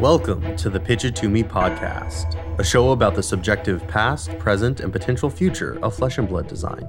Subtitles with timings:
[0.00, 4.78] Welcome to the Pitch It To Me podcast, a show about the subjective past, present,
[4.78, 6.84] and potential future of flesh and blood design,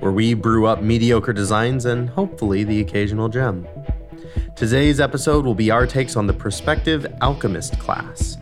[0.00, 3.66] where we brew up mediocre designs and hopefully the occasional gem.
[4.56, 8.36] Today's episode will be our takes on the prospective alchemist class.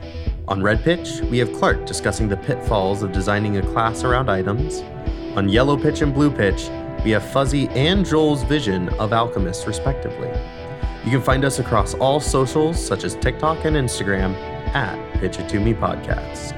[0.48, 4.80] On Red Pitch, we have Clark discussing the pitfalls of designing a class around items.
[5.36, 6.68] On Yellow Pitch and Blue Pitch,
[7.04, 10.32] we have Fuzzy and Joel's vision of alchemists, respectively.
[11.08, 14.34] You can find us across all socials, such as TikTok and Instagram,
[14.74, 16.54] at Pitch It To Me Podcast.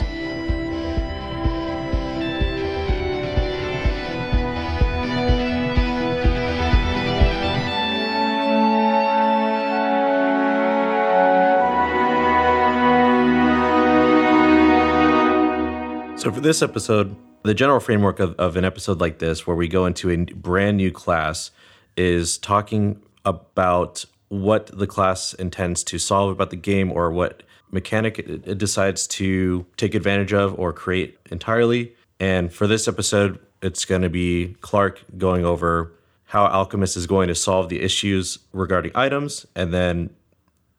[16.19, 19.69] So, for this episode, the general framework of, of an episode like this, where we
[19.69, 21.53] go into a brand new class,
[21.97, 28.19] is talking about what the class intends to solve about the game or what mechanic
[28.19, 31.95] it, decides to take advantage of or create entirely.
[32.19, 35.93] And for this episode, it's going to be Clark going over
[36.25, 40.11] how Alchemist is going to solve the issues regarding items, and then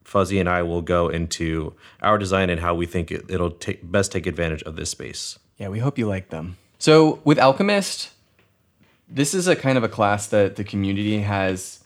[0.05, 3.91] Fuzzy and I will go into our design and how we think it, it'll take,
[3.91, 5.37] best take advantage of this space.
[5.57, 6.57] Yeah, we hope you like them.
[6.79, 8.11] So, with Alchemist,
[9.09, 11.80] this is a kind of a class that the community has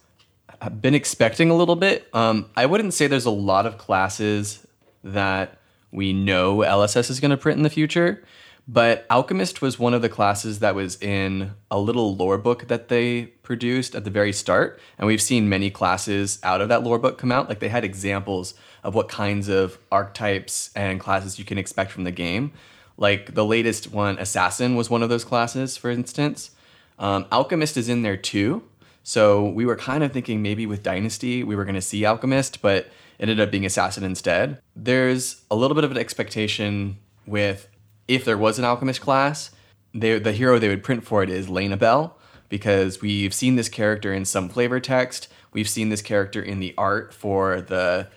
[0.82, 2.08] been expecting a little bit.
[2.14, 4.66] Um, I wouldn't say there's a lot of classes
[5.04, 5.58] that
[5.92, 8.24] we know LSS is going to print in the future,
[8.68, 12.88] but Alchemist was one of the classes that was in a little lore book that
[12.88, 14.80] they produced at the very start.
[14.98, 17.48] And we've seen many classes out of that lore book come out.
[17.48, 22.06] Like they had examples of what kinds of archetypes and classes you can expect from
[22.06, 22.54] the game.
[22.98, 26.52] Like the latest one, Assassin, was one of those classes, for instance.
[26.98, 28.64] Um, Alchemist is in there too.
[29.08, 32.64] So we were kind of thinking maybe with Dynasty we were going to see Alchemist,
[32.64, 32.88] but
[33.20, 34.60] ended up being Assassin instead.
[34.76, 36.98] There's a little bit of an expectation
[37.28, 37.68] with
[38.08, 39.52] if there was an alchemist class,
[39.94, 42.18] they, the hero they would print for it is Lena Bell,
[42.50, 45.28] because we've seen this character in some flavor text.
[45.54, 48.08] We've seen this character in the art for the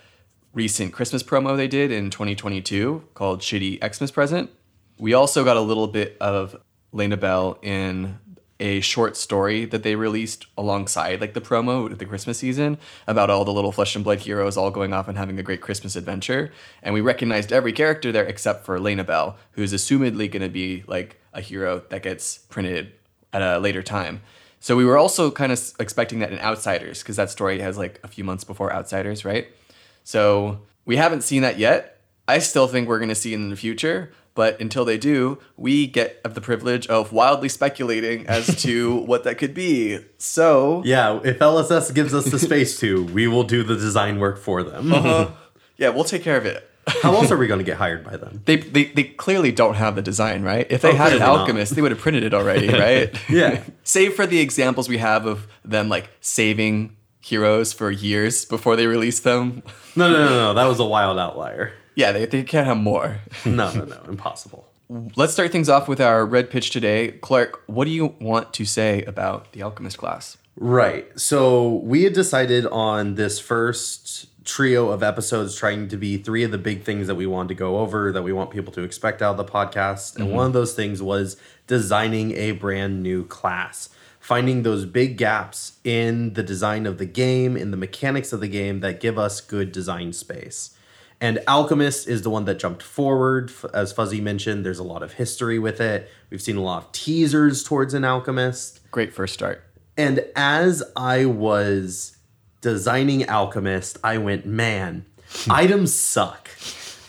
[0.53, 4.49] recent Christmas promo they did in 2022 called Shitty Xmas Present.
[4.97, 6.55] We also got a little bit of
[6.91, 8.19] Lena Bell in
[8.59, 12.77] a short story that they released alongside like the promo the Christmas season
[13.07, 15.61] about all the little flesh and blood heroes all going off and having a great
[15.61, 16.51] Christmas adventure.
[16.83, 20.83] And we recognized every character there except for Lena Bell, who's assumedly going to be
[20.87, 22.91] like a hero that gets printed
[23.31, 24.21] at a later time.
[24.59, 27.99] So we were also kind of expecting that in Outsiders because that story has like
[28.03, 29.47] a few months before Outsiders, right?
[30.03, 32.01] So we haven't seen that yet.
[32.27, 35.37] I still think we're going to see it in the future, but until they do,
[35.57, 39.99] we get the privilege of wildly speculating as to what that could be.
[40.17, 44.37] So Yeah, if LSS gives us the space to, we will do the design work
[44.39, 44.93] for them.
[44.93, 45.31] uh,
[45.77, 46.65] yeah, we'll take care of it.
[47.03, 48.41] How else are we going to get hired by them?
[48.45, 50.65] They, they they clearly don't have the design, right?
[50.69, 51.39] If they Oh, had an clearly not.
[51.41, 53.13] alchemist, they would have printed it already, right?
[53.29, 53.61] Yeah.
[53.83, 58.87] Save for the examples we have of them like saving heroes for years before they
[58.87, 59.61] release them.
[59.95, 60.53] No, no, no, no.
[60.55, 61.73] That was a wild outlier.
[61.95, 63.19] Yeah, they, they can't have more.
[63.45, 64.01] No, no, no.
[64.07, 64.67] Impossible.
[65.15, 67.11] Let's start things off with our red pitch today.
[67.11, 70.37] Clark, what do you want to say about the alchemist class?
[70.55, 71.07] Right.
[71.19, 76.51] So we had decided on this first trio of episodes trying to be three of
[76.51, 79.21] the big things that we wanted to go over that we want people to expect
[79.21, 80.15] out of the podcast.
[80.15, 80.35] And mm-hmm.
[80.35, 83.89] one of those things was designing a brand new class,
[84.19, 88.47] finding those big gaps in the design of the game, in the mechanics of the
[88.47, 90.75] game that give us good design space.
[91.21, 93.51] And Alchemist is the one that jumped forward.
[93.73, 96.09] As Fuzzy mentioned, there's a lot of history with it.
[96.29, 98.79] We've seen a lot of teasers towards an Alchemist.
[98.91, 99.63] Great first start.
[99.97, 102.15] And as I was
[102.61, 105.05] designing Alchemist, I went, man,
[105.49, 106.49] items suck.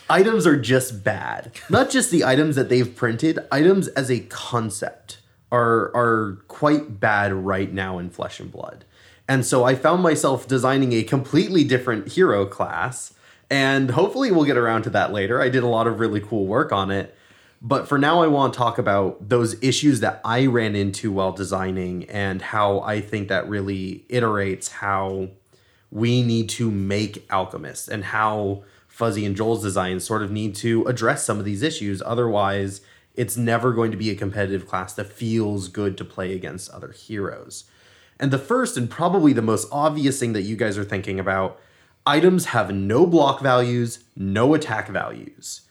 [0.09, 1.53] Items are just bad.
[1.69, 5.19] Not just the items that they've printed, items as a concept
[5.53, 8.83] are are quite bad right now in Flesh and Blood.
[9.27, 13.13] And so I found myself designing a completely different hero class.
[13.51, 15.41] And hopefully we'll get around to that later.
[15.41, 17.13] I did a lot of really cool work on it.
[17.61, 21.33] But for now, I want to talk about those issues that I ran into while
[21.33, 25.27] designing and how I think that really iterates how
[25.91, 30.85] we need to make alchemists and how Fuzzy and Joel's designs sort of need to
[30.85, 32.01] address some of these issues.
[32.03, 32.81] Otherwise,
[33.15, 36.93] it's never going to be a competitive class that feels good to play against other
[36.93, 37.65] heroes.
[38.17, 41.59] And the first and probably the most obvious thing that you guys are thinking about
[42.05, 45.61] items have no block values, no attack values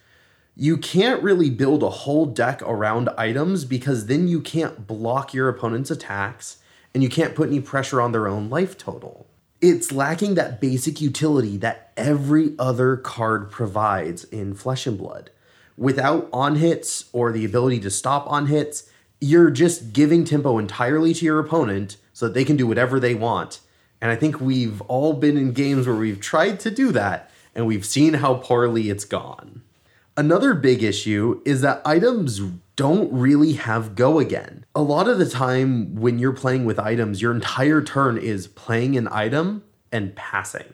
[0.60, 5.48] you can't really build a whole deck around items because then you can't block your
[5.48, 6.58] opponent's attacks
[6.92, 9.26] and you can't put any pressure on their own life total.
[9.62, 15.30] it's lacking that basic utility that every other card provides in Flesh and Blood.
[15.78, 21.14] Without on hits or the ability to stop on hits, you're just giving tempo entirely
[21.14, 23.60] to your opponent so that they can do whatever they want.
[24.00, 27.66] And I think we've all been in games where we've tried to do that and
[27.66, 29.62] we've seen how poorly it's gone.
[30.16, 32.40] Another big issue is that items
[32.76, 34.64] don't really have go again.
[34.74, 38.96] A lot of the time, when you're playing with items, your entire turn is playing
[38.96, 40.72] an item and passing.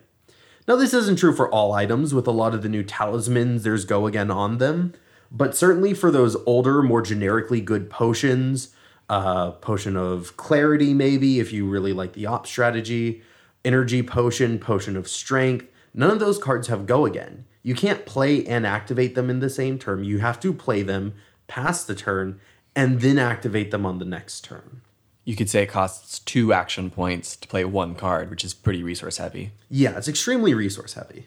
[0.69, 2.13] Now, this isn't true for all items.
[2.13, 4.95] With a lot of the new talismans, there's go again on them.
[5.31, 8.75] But certainly for those older, more generically good potions,
[9.09, 13.23] uh, potion of clarity, maybe, if you really like the op strategy,
[13.65, 17.45] energy potion, potion of strength, none of those cards have go again.
[17.63, 20.05] You can't play and activate them in the same turn.
[20.05, 21.15] You have to play them,
[21.49, 22.41] pass the turn,
[22.75, 24.83] and then activate them on the next turn.
[25.25, 28.85] You could say it costs two action points to play one card, which is pretty
[28.85, 29.51] resource heavy.
[29.69, 31.27] Yeah, it's extremely resource heavy.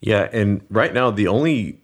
[0.00, 1.80] Yeah, and right now the only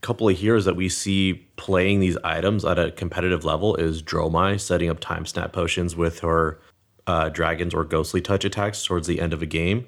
[0.00, 4.60] couple of heroes that we see playing these items at a competitive level is Dromai
[4.60, 6.58] setting up time snap potions with her
[7.06, 9.86] uh, dragons or ghostly touch attacks towards the end of a game,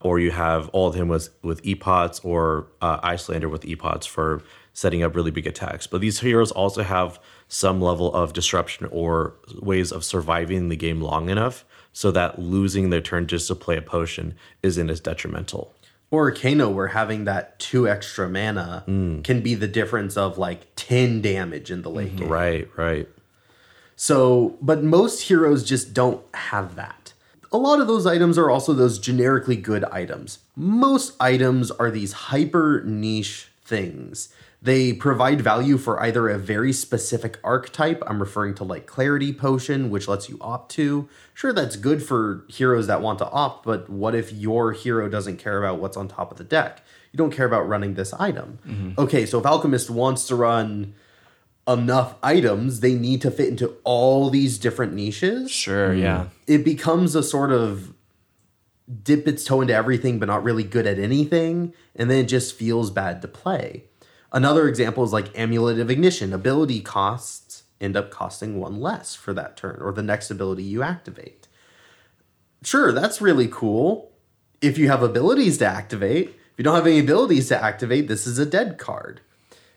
[0.00, 4.42] or you have Oldhim with with epots or uh, Iyslander with epots for
[4.72, 5.86] setting up really big attacks.
[5.86, 7.18] But these heroes also have
[7.48, 12.90] some level of disruption or ways of surviving the game long enough so that losing
[12.90, 15.74] their turn just to play a potion isn't as detrimental.
[16.10, 19.22] Or Kano, where having that two extra mana mm.
[19.22, 22.18] can be the difference of like 10 damage in the late mm-hmm.
[22.18, 22.28] game.
[22.28, 23.08] Right, right.
[23.94, 27.12] So, but most heroes just don't have that.
[27.52, 30.38] A lot of those items are also those generically good items.
[30.56, 34.32] Most items are these hyper niche things.
[34.62, 38.02] They provide value for either a very specific archetype.
[38.06, 41.08] I'm referring to like Clarity Potion, which lets you opt to.
[41.32, 45.38] Sure, that's good for heroes that want to opt, but what if your hero doesn't
[45.38, 46.82] care about what's on top of the deck?
[47.10, 48.58] You don't care about running this item.
[48.66, 49.00] Mm-hmm.
[49.00, 50.94] Okay, so if Alchemist wants to run
[51.66, 56.24] enough items, they need to fit into all these different niches Sure, yeah.
[56.24, 56.28] Mm.
[56.46, 57.94] it becomes a sort of
[59.02, 62.56] dip its toe into everything but not really good at anything and then it just
[62.56, 63.84] feels bad to play
[64.32, 69.32] another example is like amulet of ignition ability costs end up costing one less for
[69.32, 71.48] that turn or the next ability you activate
[72.62, 74.12] sure that's really cool
[74.60, 78.26] if you have abilities to activate if you don't have any abilities to activate this
[78.26, 79.20] is a dead card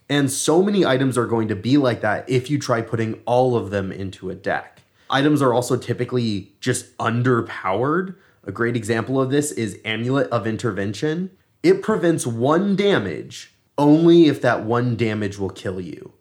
[0.10, 3.56] and so many items are going to be like that if you try putting all
[3.56, 4.82] of them into a deck.
[5.10, 8.16] Items are also typically just underpowered.
[8.44, 11.32] A great example of this is Amulet of Intervention.
[11.62, 16.14] It prevents one damage only if that one damage will kill you.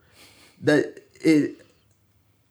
[0.61, 1.63] That it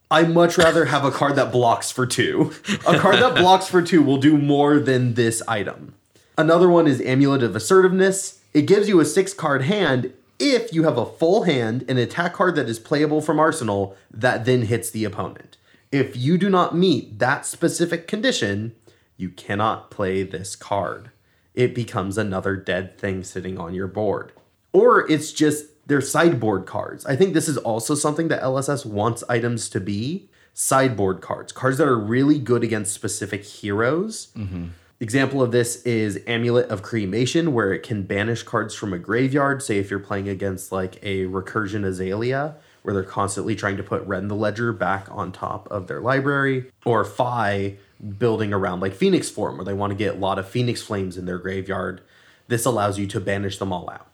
[0.10, 2.52] I much rather have a card that blocks for two.
[2.86, 5.96] A card that blocks for two will do more than this item.
[6.38, 8.42] Another one is Amulet of Assertiveness.
[8.54, 12.34] It gives you a six card hand if you have a full hand, an attack
[12.34, 15.56] card that is playable from Arsenal that then hits the opponent.
[15.92, 18.74] If you do not meet that specific condition,
[19.18, 21.12] you cannot play this card.
[21.54, 24.32] It becomes another dead thing sitting on your board.
[24.74, 27.06] Or it's just they're sideboard cards.
[27.06, 31.78] I think this is also something that LSS wants items to be sideboard cards, cards
[31.78, 34.28] that are really good against specific heroes.
[34.36, 34.68] Mm-hmm.
[35.00, 39.64] Example of this is Amulet of Cremation, where it can banish cards from a graveyard.
[39.64, 44.06] Say if you're playing against like a Recursion Azalea, where they're constantly trying to put
[44.06, 47.78] Red in the Ledger back on top of their library, or Fai
[48.20, 51.18] building around like Phoenix Form, where they want to get a lot of Phoenix Flames
[51.18, 52.02] in their graveyard.
[52.48, 54.11] This allows you to banish them all out.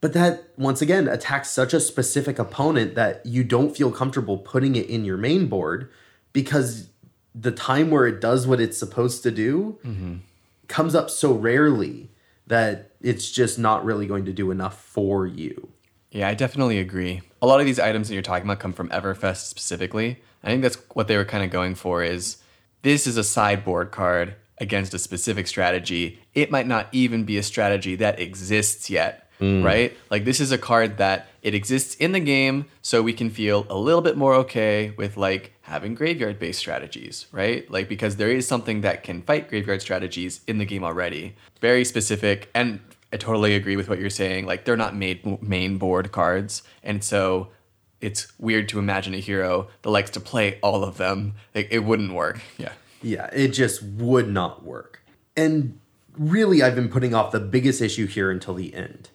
[0.00, 4.74] But that, once again, attacks such a specific opponent that you don't feel comfortable putting
[4.76, 5.90] it in your main board
[6.32, 6.88] because
[7.34, 10.16] the time where it does what it's supposed to do mm-hmm.
[10.68, 12.10] comes up so rarely
[12.46, 15.68] that it's just not really going to do enough for you.
[16.10, 17.22] Yeah, I definitely agree.
[17.40, 20.20] A lot of these items that you're talking about come from Everfest specifically.
[20.42, 22.38] I think that's what they were kind of going for is
[22.82, 26.20] this is a sideboard card against a specific strategy.
[26.34, 29.64] It might not even be a strategy that exists yet, Mm.
[29.64, 29.96] right?
[30.10, 33.66] Like this is a card that it exists in the game so we can feel
[33.70, 37.68] a little bit more okay with like having graveyard based strategies, right?
[37.70, 41.34] Like because there is something that can fight graveyard strategies in the game already.
[41.60, 42.80] Very specific and
[43.12, 44.46] I totally agree with what you're saying.
[44.46, 47.48] Like they're not made main board cards, and so
[48.00, 51.34] it's weird to imagine a hero that likes to play all of them.
[51.54, 52.40] Like it wouldn't work.
[52.56, 52.72] Yeah.
[53.02, 55.02] Yeah, it just would not work.
[55.36, 55.78] And
[56.16, 59.08] really, I've been putting off the biggest issue here until the end.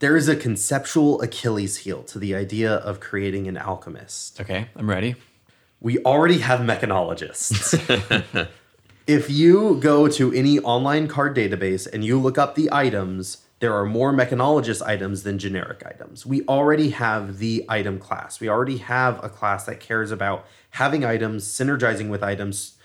[0.00, 4.40] There is a conceptual Achilles heel to the idea of creating an alchemist.
[4.40, 5.16] Okay, I'm ready.
[5.80, 8.48] We already have mechanologists.
[9.08, 13.74] if you go to any online card database and you look up the items, there
[13.74, 16.24] are more mechanologist items than generic items.
[16.24, 18.38] We already have the item class.
[18.38, 22.76] We already have a class that cares about having items, synergizing with items.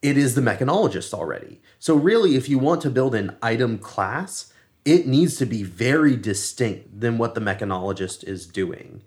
[0.00, 1.60] It is the mechanologist already.
[1.78, 4.53] So, really, if you want to build an item class,
[4.84, 9.02] it needs to be very distinct than what the mechanologist is doing.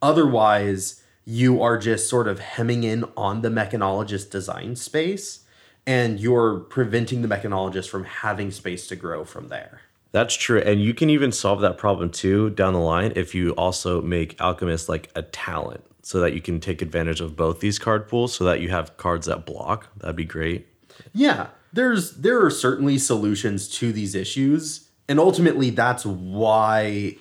[0.00, 5.40] Otherwise, you are just sort of hemming in on the mechanologist design space
[5.86, 9.80] and you're preventing the mechanologist from having space to grow from there.
[10.12, 10.60] That's true.
[10.60, 14.40] And you can even solve that problem too down the line if you also make
[14.40, 18.34] Alchemist like a talent so that you can take advantage of both these card pools
[18.34, 19.88] so that you have cards that block.
[19.98, 20.66] That'd be great.
[21.12, 27.16] Yeah, there's there are certainly solutions to these issues, and ultimately that's why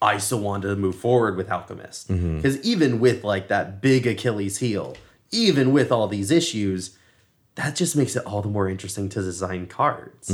[0.00, 2.08] I still wanted to move forward with Alchemist.
[2.36, 4.96] Because even with like that big Achilles heel,
[5.30, 6.96] even with all these issues,
[7.56, 10.28] that just makes it all the more interesting to design cards.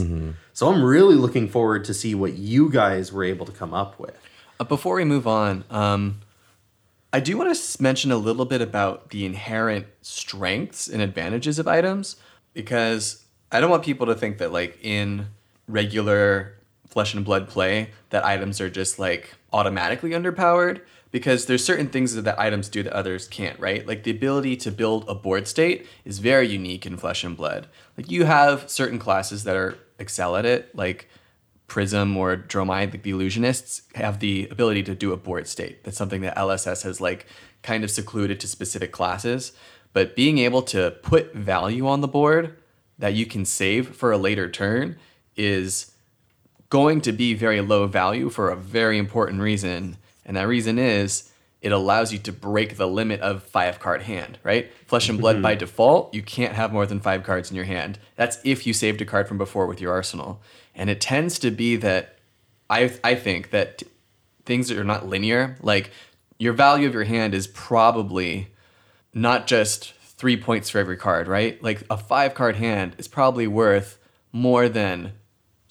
[0.52, 3.98] So I'm really looking forward to see what you guys were able to come up
[3.98, 4.16] with.
[4.58, 6.20] Uh, before we move on, um,
[7.12, 11.66] I do want to mention a little bit about the inherent strengths and advantages of
[11.66, 12.16] items
[12.54, 15.26] because I don't want people to think that like in
[15.66, 16.54] regular
[16.90, 20.80] flesh and blood play that items are just like automatically underpowered
[21.10, 23.86] because there's certain things that the items do that others can't, right?
[23.86, 27.66] Like the ability to build a board state is very unique in flesh and blood.
[27.96, 31.08] Like you have certain classes that are excel at it, like
[31.66, 35.84] Prism or Dromai, like the illusionists, have the ability to do a board state.
[35.84, 37.26] That's something that LSS has like
[37.62, 39.52] kind of secluded to specific classes.
[39.92, 42.56] But being able to put value on the board
[42.98, 44.96] that you can save for a later turn
[45.36, 45.92] is
[46.70, 49.96] going to be very low value for a very important reason.
[50.24, 54.38] And that reason is it allows you to break the limit of five card hand,
[54.42, 54.72] right?
[54.86, 55.42] Flesh and blood mm-hmm.
[55.42, 57.98] by default, you can't have more than five cards in your hand.
[58.16, 60.40] That's if you saved a card from before with your arsenal.
[60.74, 62.16] And it tends to be that
[62.70, 63.86] I I think that t-
[64.46, 65.58] things that are not linear.
[65.60, 65.90] Like
[66.38, 68.48] your value of your hand is probably
[69.12, 71.62] not just three points for every card, right?
[71.62, 73.98] Like a five card hand is probably worth
[74.32, 75.12] more than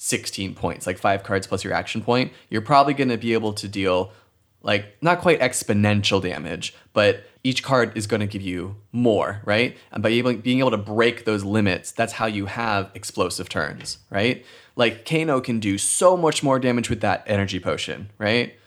[0.01, 2.31] 16 points, like five cards plus your action point.
[2.49, 4.13] You're probably going to be able to deal
[4.61, 9.75] like not quite exponential damage, but each card is going to give you more, right?
[9.91, 13.97] And by able, being able to break those limits, that's how you have explosive turns,
[14.09, 14.45] right?
[14.77, 18.57] Like Kano can do so much more damage with that energy potion, right?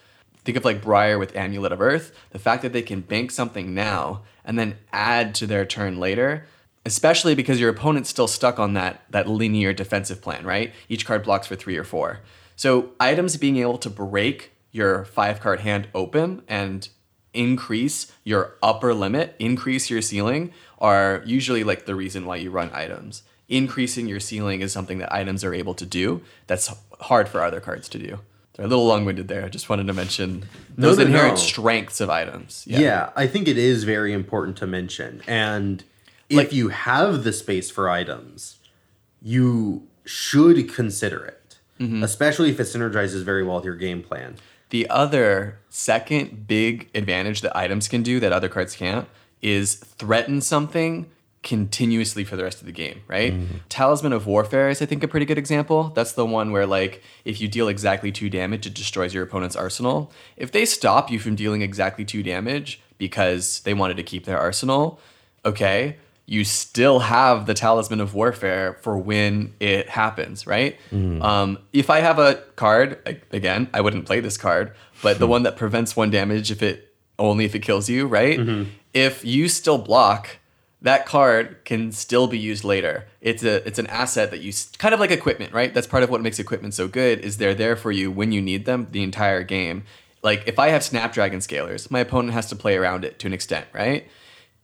[0.44, 2.14] Think of like Briar with Amulet of Earth.
[2.30, 6.44] The fact that they can bank something now and then add to their turn later,
[6.84, 10.72] especially because your opponent's still stuck on that that linear defensive plan, right?
[10.88, 12.20] Each card blocks for three or four.
[12.56, 16.88] So items being able to break your five card hand open and
[17.34, 22.70] increase your upper limit, increase your ceiling, are usually like the reason why you run
[22.72, 23.22] items.
[23.48, 27.60] Increasing your ceiling is something that items are able to do that's hard for other
[27.60, 28.18] cards to do.
[28.54, 29.44] They're a little long winded there.
[29.44, 30.44] I just wanted to mention
[30.76, 31.40] those no, inherent no.
[31.40, 32.64] strengths of items.
[32.66, 33.10] Yeah.
[33.16, 35.22] I think it is very important to mention.
[35.26, 35.82] And
[36.32, 38.56] if Like- you have the space for items,
[39.20, 41.38] you should consider it,
[41.80, 42.02] Mm-hmm.
[42.02, 44.36] especially if it synergizes very well with your game plan.
[44.70, 49.06] The other second big advantage that items can do that other cards can't
[49.40, 51.06] is threaten something
[51.42, 53.34] continuously for the rest of the game, right?
[53.68, 55.90] Talisman of Warfare is, I think, a pretty good example.
[55.94, 59.56] That's the one where, like, if you deal exactly two damage, it destroys your opponent's
[59.56, 60.12] arsenal.
[60.36, 64.38] If they stop you from dealing exactly two damage because they wanted to keep their
[64.38, 65.00] arsenal,
[65.44, 65.96] okay,
[66.32, 70.78] you still have the Talisman of Warfare for when it happens, right?
[71.20, 74.72] Um, if I have a card, again, I wouldn't play this card,
[75.02, 78.38] but the one that prevents one damage if it only if it kills you, right?
[78.94, 80.38] If you still block,
[80.80, 83.06] that card can still be used later.
[83.20, 85.72] It's a it's an asset that you kind of like equipment, right?
[85.74, 88.40] That's part of what makes equipment so good is they're there for you when you
[88.40, 89.84] need them the entire game.
[90.22, 93.34] Like if I have Snapdragon scalers, my opponent has to play around it to an
[93.34, 94.08] extent, right?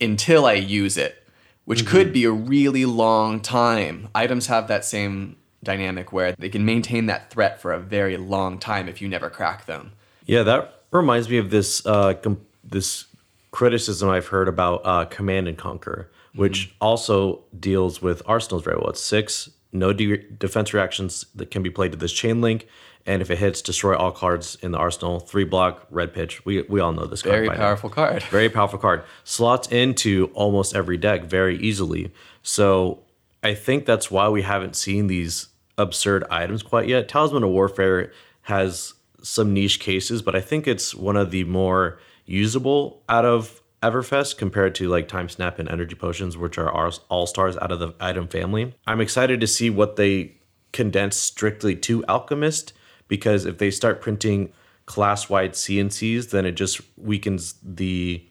[0.00, 1.27] Until I use it,
[1.68, 4.08] which could be a really long time.
[4.14, 8.58] Items have that same dynamic where they can maintain that threat for a very long
[8.58, 9.92] time if you never crack them.
[10.24, 13.04] Yeah, that reminds me of this uh, com- this
[13.50, 18.88] criticism I've heard about uh, Command and Conquer, which also deals with arsenals very well.
[18.88, 22.66] It's six no de- defense reactions that can be played to this chain link,
[23.06, 25.20] and if it hits, destroy all cards in the arsenal.
[25.20, 26.44] Three block, red pitch.
[26.44, 27.34] We we all know this card.
[27.34, 27.60] Very by now.
[27.60, 28.22] powerful card.
[28.24, 29.04] Very powerful card.
[29.24, 32.12] Slots into almost every deck very easily.
[32.42, 33.02] So
[33.42, 37.08] I think that's why we haven't seen these absurd items quite yet.
[37.08, 38.12] Talisman of Warfare
[38.42, 43.62] has some niche cases, but I think it's one of the more usable out of
[43.82, 47.70] Everfest compared to like Time Snap and Energy Potions, which are our all stars out
[47.70, 48.74] of the item family.
[48.86, 50.34] I'm excited to see what they
[50.72, 52.72] condense strictly to Alchemist
[53.08, 54.52] because if they start printing
[54.86, 58.24] class wide CNCs, then it just weakens the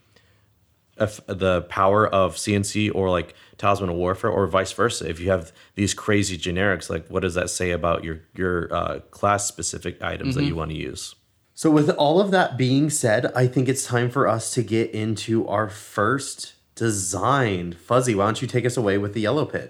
[0.99, 5.07] if the power of CNC or like Talisman of Warfare or vice versa.
[5.07, 8.99] If you have these crazy generics, like what does that say about your your uh,
[9.11, 11.15] class specific items that you want to use?
[11.53, 14.91] So, with all of that being said, I think it's time for us to get
[14.91, 17.73] into our first design.
[17.73, 19.69] Fuzzy, why don't you take us away with the yellow pitch?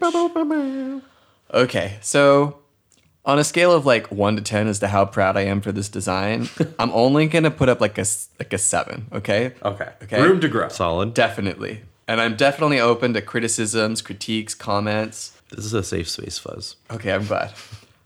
[1.54, 2.60] Okay, so
[3.28, 5.72] on a scale of like one to ten as to how proud I am for
[5.72, 9.06] this design, I'm only gonna put up like a s- like a seven.
[9.14, 9.54] Okay.
[9.64, 9.90] Okay.
[10.04, 10.22] Okay.
[10.22, 10.70] Room to grow.
[10.70, 11.14] Solid.
[11.14, 15.40] Definitely, and I'm definitely open to criticisms, critiques, comments.
[15.52, 16.76] This is a safe space, Fuzz.
[16.90, 17.54] Okay, I'm glad.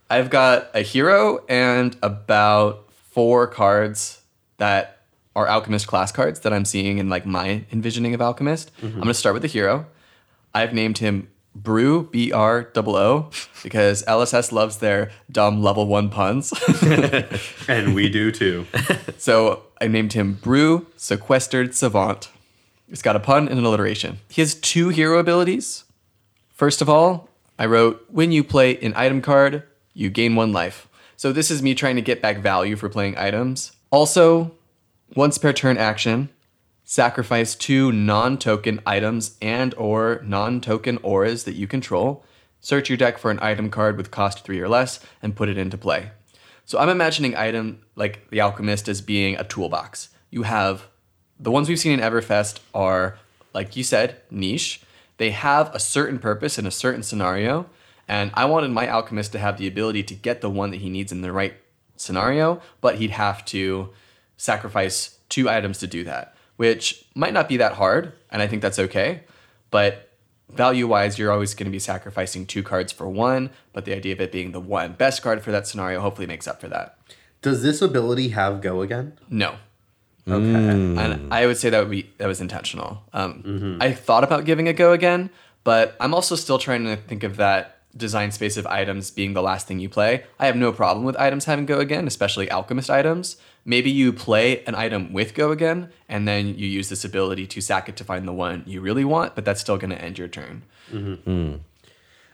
[0.10, 4.22] I've got a hero and about four cards
[4.58, 4.98] that
[5.36, 8.72] are Alchemist class cards that I'm seeing in like my envisioning of Alchemist.
[8.78, 8.88] Mm-hmm.
[8.96, 9.86] I'm gonna start with the hero.
[10.54, 13.30] I've named him Broo B R O O
[13.64, 16.54] because LSS loves their dumb level one puns.
[17.68, 18.66] And we do too.
[19.18, 22.30] so I named him Broo Sequestered Savant.
[22.90, 24.20] It's got a pun and an alliteration.
[24.30, 25.86] He has two hero abilities.
[26.50, 30.88] First of all, I wrote when you play an item card, you gain one life.
[31.16, 33.72] So this is me trying to get back value for playing items.
[33.92, 34.52] Also,
[35.16, 36.30] once per turn action,
[36.92, 42.22] sacrifice two non-token items and or non-token auras that you control.
[42.60, 45.58] Search your deck for an item card with cost 3 or less and put it
[45.58, 46.12] into play.
[46.66, 50.10] So I'm imagining item like the alchemist as being a toolbox.
[50.32, 50.88] You have
[51.40, 53.18] the ones we've seen in Everfest are
[53.54, 54.82] like you said, niche.
[55.16, 57.70] They have a certain purpose in a certain scenario,
[58.06, 60.90] and I wanted my alchemist to have the ability to get the one that he
[60.90, 61.54] needs in the right
[61.96, 63.92] scenario, but he'd have to
[64.36, 68.62] sacrifice two items to do that, which might not be that hard, and I think
[68.62, 69.22] that's okay.
[69.72, 70.12] But
[70.48, 74.14] value wise, you're always going to be sacrificing two cards for one, but the idea
[74.14, 77.00] of it being the one best card for that scenario hopefully makes up for that.
[77.42, 79.18] Does this ability have go again?
[79.28, 79.56] No.
[80.28, 80.46] Okay.
[80.46, 83.02] And I would say that would be that was intentional.
[83.12, 85.32] Um, I thought about giving a go again,
[85.64, 89.42] but I'm also still trying to think of that design space of items being the
[89.42, 90.26] last thing you play.
[90.40, 93.38] I have no problem with items having go again, especially alchemist items.
[93.64, 97.62] Maybe you play an item with go again, and then you use this ability to
[97.62, 100.18] sack it to find the one you really want, but that's still going to end
[100.18, 100.64] your turn.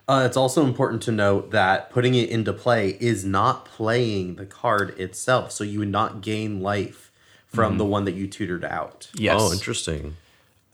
[0.10, 4.46] Uh, it's also important to note that putting it into play is not playing the
[4.46, 5.52] card itself.
[5.52, 7.12] So you would not gain life
[7.48, 9.10] from the one that you tutored out.
[9.16, 9.36] Yes.
[9.38, 10.16] Oh, interesting.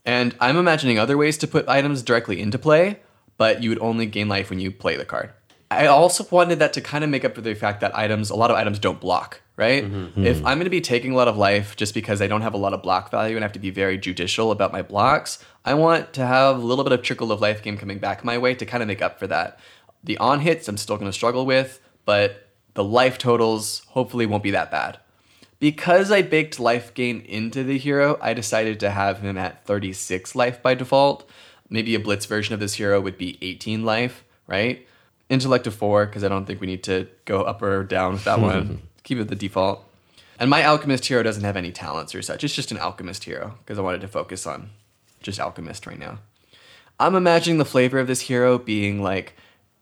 [0.06, 3.00] And I'm imagining other ways to put items directly into play,
[3.38, 5.32] but you would only gain life when you play the card.
[5.78, 8.36] I also wanted that to kind of make up for the fact that items, a
[8.36, 9.84] lot of items don't block, right?
[9.84, 10.06] Mm-hmm.
[10.06, 10.26] Hmm.
[10.26, 12.54] If I'm going to be taking a lot of life just because I don't have
[12.54, 15.44] a lot of block value and I have to be very judicial about my blocks,
[15.66, 18.38] I want to have a little bit of trickle of life game coming back my
[18.38, 19.60] way to kind of make up for that.
[20.04, 24.44] The on hits I'm still going to struggle with, but the life totals hopefully won't
[24.44, 25.00] be that bad.
[25.60, 30.36] Because I baked life gain into the hero, I decided to have him at 36
[30.36, 31.30] life by default.
[31.70, 34.86] Maybe a blitz version of this hero would be 18 life, right?
[35.34, 38.24] Intellect of 4, because I don't think we need to go up or down with
[38.26, 38.84] that one.
[39.04, 39.84] Keep it the default.
[40.40, 42.44] And my alchemist hero doesn't have any talents or such.
[42.44, 44.70] It's just an alchemist hero, because I wanted to focus on
[45.22, 46.20] just alchemist right now.
[47.00, 49.36] I'm imagining the flavor of this hero being like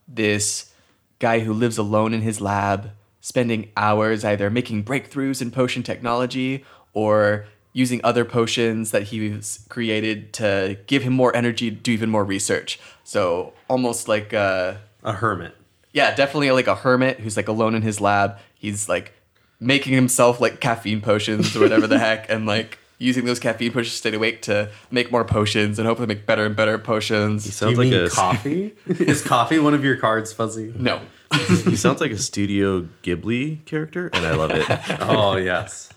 [0.07, 0.73] this
[1.19, 6.65] guy who lives alone in his lab, spending hours either making breakthroughs in potion technology
[6.93, 12.09] or using other potions that he's created to give him more energy to do even
[12.09, 12.79] more research.
[13.03, 15.55] So almost like uh A hermit.
[15.93, 18.37] yeah, definitely like a hermit who's like alone in his lab.
[18.55, 19.13] He's like
[19.59, 23.91] making himself like caffeine potions or whatever the heck, and like using those caffeine potions
[23.93, 27.45] to stay awake to make more potions and hopefully make better and better potions.
[27.45, 28.75] He Sounds you like mean a coffee?
[28.85, 30.71] Is coffee one of your cards, Fuzzy?
[30.77, 31.01] No.
[31.47, 34.65] he sounds like a Studio Ghibli character, and I love it.
[35.01, 35.89] oh yes.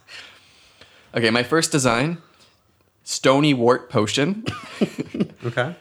[1.15, 2.19] Okay, my first design,
[3.03, 4.45] Stony Wart Potion.
[5.45, 5.75] Okay.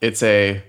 [0.00, 0.62] It's a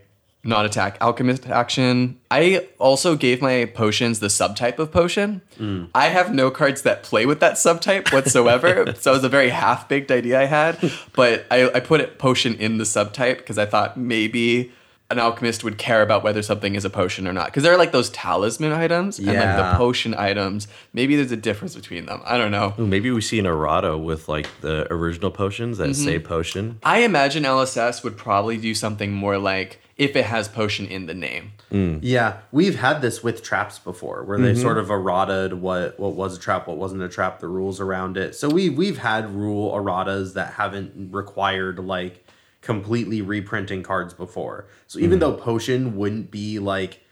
[0.44, 2.20] non-attack alchemist action.
[2.32, 5.42] I also gave my potions the subtype of potion.
[5.58, 5.90] Mm.
[5.94, 9.50] I have no cards that play with that subtype whatsoever, so it was a very
[9.50, 10.92] half-baked idea I had.
[11.14, 14.72] But I, I put it potion in the subtype because I thought maybe
[15.12, 17.48] an alchemist would care about whether something is a potion or not.
[17.48, 20.68] Because there are like those talisman items and like the potion items.
[20.94, 22.22] Maybe there's a difference between them.
[22.24, 22.76] I don't know.
[22.78, 26.06] Ooh, maybe we see an errata with like the original potions that mm-hmm.
[26.06, 26.80] say potion.
[26.84, 31.14] I imagine LSS would probably do something more like if it has potion in the
[31.14, 31.52] name.
[31.72, 32.00] Mm.
[32.02, 34.62] Yeah, we've had this with traps before, where they mm-hmm.
[34.62, 38.18] sort of errataed what what was a trap, what wasn't a trap, the rules around
[38.18, 38.34] it.
[38.34, 42.26] So we we've had rule erratas that haven't required like
[42.62, 44.68] completely reprinting cards before.
[44.88, 45.20] So even mm-hmm.
[45.20, 47.04] though potion wouldn't be like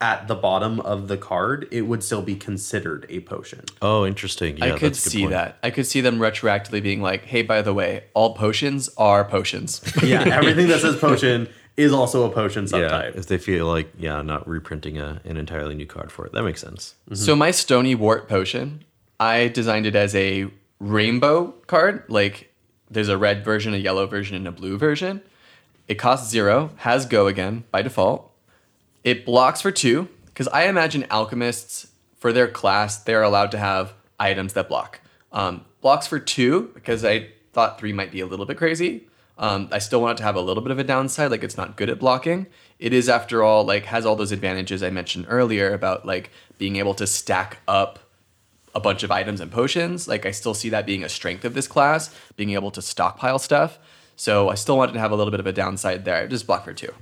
[0.00, 3.64] at the bottom of the card, it would still be considered a potion.
[3.80, 4.56] Oh, interesting.
[4.56, 5.30] Yeah, I could that's a good see point.
[5.30, 5.58] that.
[5.62, 9.80] I could see them retroactively being like, "Hey, by the way, all potions are potions."
[10.02, 14.22] Yeah, everything that says potion is also a potion Yeah, if they feel like yeah,
[14.22, 16.94] not reprinting a, an entirely new card for it, that makes sense.
[17.14, 18.84] So my Stony Wart potion,
[19.18, 20.48] I designed it as a
[20.80, 22.04] rainbow card.
[22.08, 22.52] Like
[22.90, 25.22] there's a red version, a yellow version, and a blue version.
[25.88, 28.30] It costs zero, has go again by default.
[29.02, 33.94] It blocks for two, because I imagine alchemists, for their class, they're allowed to have
[34.20, 35.00] items that block.
[35.32, 39.08] Um, blocks for two, because I thought three might be a little bit crazy.
[39.38, 41.56] Um, I still want it to have a little bit of a downside, like it's
[41.56, 42.46] not good at blocking.
[42.78, 46.76] It is, after all, like has all those advantages I mentioned earlier about like being
[46.76, 47.98] able to stack up
[48.74, 50.08] a bunch of items and potions.
[50.08, 53.38] Like I still see that being a strength of this class, being able to stockpile
[53.38, 53.78] stuff.
[54.16, 56.26] So I still wanted to have a little bit of a downside there.
[56.28, 56.92] Just block for 2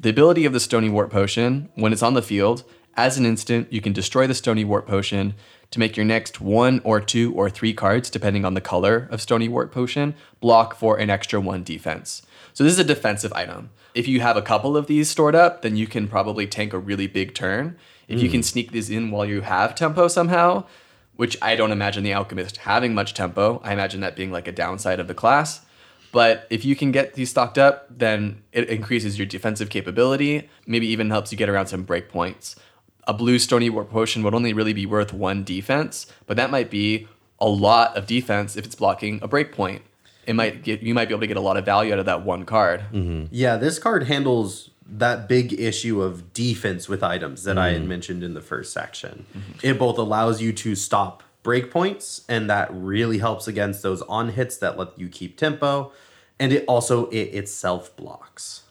[0.00, 2.64] The ability of the Stony Wart Potion, when it's on the field,
[2.96, 5.34] as an instant, you can destroy the Stony Wart Potion
[5.70, 9.20] to make your next one or two or three cards, depending on the color of
[9.20, 12.22] Stony Wart Potion, block for an extra one defense.
[12.54, 13.70] So this is a defensive item.
[13.94, 16.78] If you have a couple of these stored up, then you can probably tank a
[16.78, 17.76] really big turn.
[18.06, 18.44] If you can hmm.
[18.44, 20.64] sneak these in while you have tempo somehow,
[21.16, 24.52] which I don't imagine the Alchemist having much tempo, I imagine that being like a
[24.52, 25.66] downside of the class.
[26.10, 30.86] But if you can get these stocked up, then it increases your defensive capability, maybe
[30.86, 32.56] even helps you get around some breakpoints.
[33.08, 36.70] A blue Stony Wart Potion would only really be worth one defense, but that might
[36.70, 37.08] be
[37.40, 39.80] a lot of defense if it's blocking a breakpoint.
[40.26, 42.06] It might get you might be able to get a lot of value out of
[42.06, 42.84] that one card.
[42.92, 43.26] Mm-hmm.
[43.30, 47.88] Yeah, this card handles that big issue of defense with items that I had mm-hmm.
[47.88, 49.26] mentioned in the first section.
[49.36, 49.66] Mm-hmm.
[49.66, 54.58] It both allows you to stop breakpoints, and that really helps against those on hits
[54.58, 55.92] that let you keep tempo,
[56.38, 58.64] and it also it itself blocks.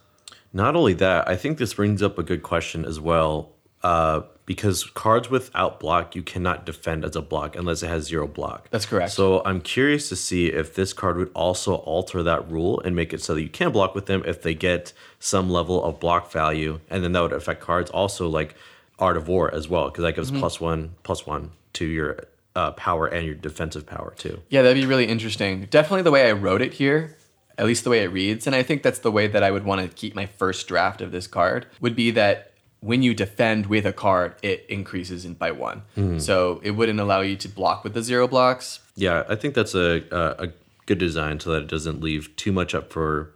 [0.53, 3.51] Not only that, I think this brings up a good question as well.
[3.83, 8.25] Uh, because cards without block, you cannot defend as a block unless it has zero
[8.27, 8.69] block.
[8.71, 9.11] That's correct.
[9.11, 13.13] So I'm curious to see if this card would also alter that rule and make
[13.13, 16.31] it so that you can block with them if they get some level of block
[16.31, 18.55] value, and then that would affect cards also like
[18.99, 22.23] Art of War as well, because that gives plus one plus one to your
[22.55, 24.41] uh, power and your defensive power too.
[24.49, 25.67] Yeah, that'd be really interesting.
[25.69, 27.17] Definitely the way I wrote it here,
[27.57, 29.65] at least the way it reads, and I think that's the way that I would
[29.65, 33.65] want to keep my first draft of this card, would be that when you defend
[33.67, 35.83] with a card, it increases in by one.
[35.95, 36.19] Hmm.
[36.19, 38.79] So it wouldn't allow you to block with the zero blocks.
[38.95, 40.47] Yeah, I think that's a, a a
[40.87, 43.33] good design so that it doesn't leave too much up for,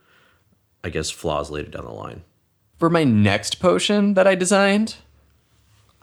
[0.83, 2.23] I guess, flaws later down the line.
[2.79, 4.95] For my next potion that I designed,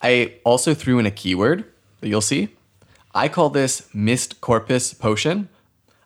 [0.00, 1.64] I also threw in a keyword
[2.00, 2.50] that you'll see.
[3.14, 5.48] I call this Mist Corpus Potion.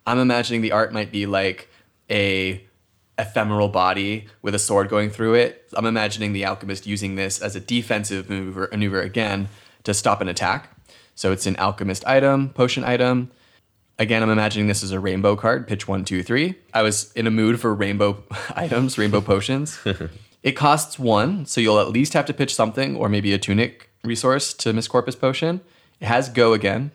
[0.06, 1.68] I'm imagining the art might be like
[2.08, 2.64] a
[3.22, 5.68] ephemeral body with a sword going through it.
[5.74, 9.48] I'm imagining the alchemist using this as a defensive maneuver, maneuver again
[9.84, 10.76] to stop an attack.
[11.14, 13.30] So it's an alchemist item, potion item.
[13.98, 16.56] Again, I'm imagining this as a rainbow card, pitch one, two, three.
[16.74, 18.22] I was in a mood for rainbow
[18.56, 19.78] items, rainbow potions.
[20.42, 23.90] it costs one, so you'll at least have to pitch something or maybe a tunic
[24.02, 25.60] resource to Mist Corpus Potion.
[26.00, 26.90] It has go again.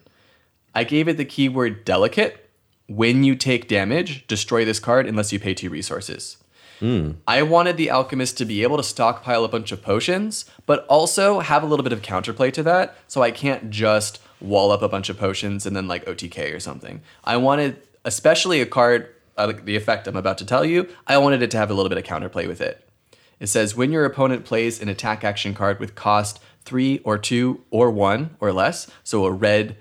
[0.76, 2.47] I gave it the keyword delicate.
[2.88, 6.38] When you take damage, destroy this card unless you pay two resources.
[7.28, 11.40] I wanted the alchemist to be able to stockpile a bunch of potions, but also
[11.40, 14.90] have a little bit of counterplay to that, so I can't just wall up a
[14.90, 17.02] bunch of potions and then like OTK or something.
[17.24, 21.18] I wanted, especially a card uh, like the effect I'm about to tell you, I
[21.18, 22.84] wanted it to have a little bit of counterplay with it.
[23.40, 27.64] It says when your opponent plays an attack action card with cost three or two
[27.70, 29.78] or one or less, so a red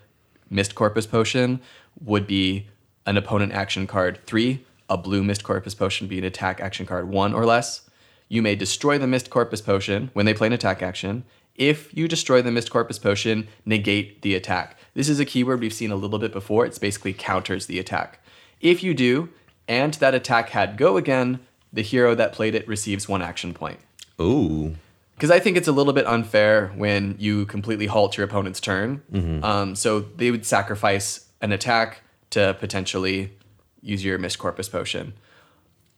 [0.51, 1.61] Mist Corpus potion
[2.01, 2.69] would be
[3.07, 7.09] an opponent action card three, a blue Mist Corpus potion be an attack action card
[7.09, 7.89] one or less.
[8.29, 11.25] You may destroy the Mist Corpus potion when they play an attack action.
[11.55, 14.77] If you destroy the Mist Corpus potion, negate the attack.
[14.95, 16.67] This is a keyword we've seen a little bit before.
[16.67, 18.21] It's basically counters the attack.
[18.61, 19.31] If you do,
[19.69, 21.41] and that attack had go again,
[21.73, 23.79] the hero that played it receives one action point.
[24.21, 24.75] Ooh.
[25.15, 29.03] Because I think it's a little bit unfair when you completely halt your opponent's turn.
[29.43, 33.33] Um, so they would sacrifice an attack to potentially
[33.81, 35.15] use your Mist Corpus potion.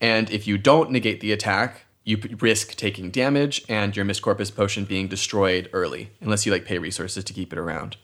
[0.01, 4.21] And if you don't negate the attack, you p- risk taking damage and your Mist
[4.21, 7.97] Corpus potion being destroyed early, unless you like pay resources to keep it around.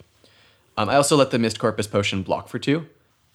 [0.77, 2.87] Um, I also let the Mist Corpus potion block for two,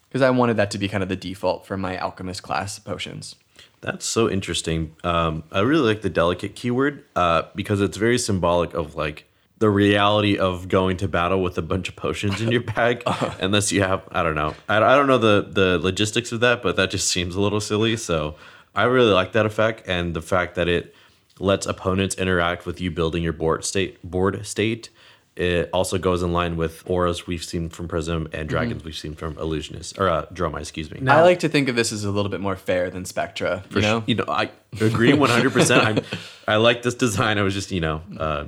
[0.09, 3.37] because I wanted that to be kind of the default for my Alchemist class potions.
[3.81, 4.95] That's so interesting.
[5.05, 9.25] Um, I really like the delicate keyword uh, because it's very symbolic of like
[9.61, 13.03] the reality of going to battle with a bunch of potions in your bag,
[13.41, 16.63] unless you have I don't know I, I don't know the the logistics of that,
[16.63, 17.97] but that just seems a little silly.
[17.97, 18.35] So
[18.75, 20.95] I really like that effect and the fact that it
[21.39, 24.89] lets opponents interact with you building your board state board state.
[25.37, 29.15] It also goes in line with auras we've seen from Prism and dragons we've seen
[29.15, 31.01] from Illusionist or uh, Dromai, excuse me.
[31.09, 33.63] I like to think of this as a little bit more fair than Spectra.
[33.71, 35.85] You know, you know, I agree one hundred percent.
[35.85, 36.05] I'm
[36.49, 37.39] I like this design.
[37.39, 38.47] I was just you know uh,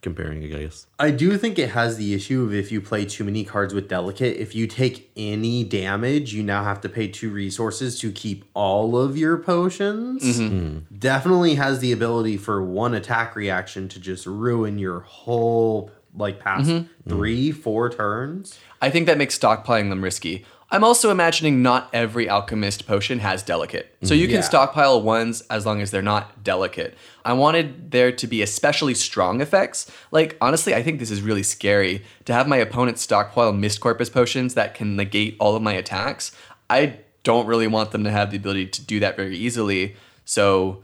[0.00, 0.86] comparing, I guess.
[0.98, 3.88] I do think it has the issue of if you play too many cards with
[3.88, 8.44] delicate, if you take any damage, you now have to pay two resources to keep
[8.54, 10.22] all of your potions.
[10.22, 10.58] Mm-hmm.
[10.58, 10.78] Hmm.
[10.96, 16.68] Definitely has the ability for one attack reaction to just ruin your whole like past
[16.68, 17.08] mm-hmm.
[17.08, 18.58] three, four turns.
[18.80, 20.44] I think that makes stockpiling them risky.
[20.70, 23.96] I'm also imagining not every alchemist potion has delicate.
[24.02, 24.42] So you can Yeah.
[24.42, 26.94] stockpile ones as long as they're not delicate.
[27.24, 29.90] I wanted there to be especially strong effects.
[30.10, 34.10] Like, honestly, I think this is really scary to have my opponent stockpile Mist Corpus
[34.10, 36.32] potions that can negate all of my attacks.
[36.68, 39.96] I don't really want them to have the ability to do that very easily.
[40.26, 40.82] So,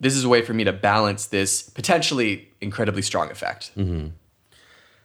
[0.00, 3.72] this is a way for me to balance this potentially incredibly strong effect.
[3.76, 4.08] Mm-hmm.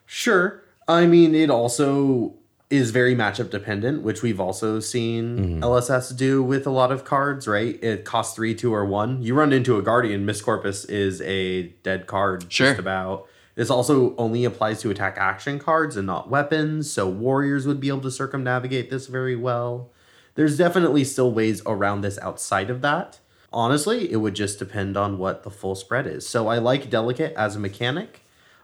[0.06, 0.62] Sure.
[0.88, 2.34] I mean, it also
[2.72, 5.64] is very matchup dependent, which we've also seen mm-hmm.
[5.64, 7.82] LSS do with a lot of cards, right?
[7.84, 9.22] It costs three, two, or one.
[9.22, 12.68] You run into a Guardian, Mist Corpus is a dead card, Sure.
[12.68, 13.28] just about.
[13.56, 17.90] This also only applies to attack action cards and not weapons, so warriors would be
[17.90, 19.92] able to circumnavigate this very well.
[20.36, 23.20] There's definitely still ways around this outside of that.
[23.52, 26.28] Honestly, it would just depend on what the full spread is.
[26.28, 28.22] So I like Delicate as a mechanic.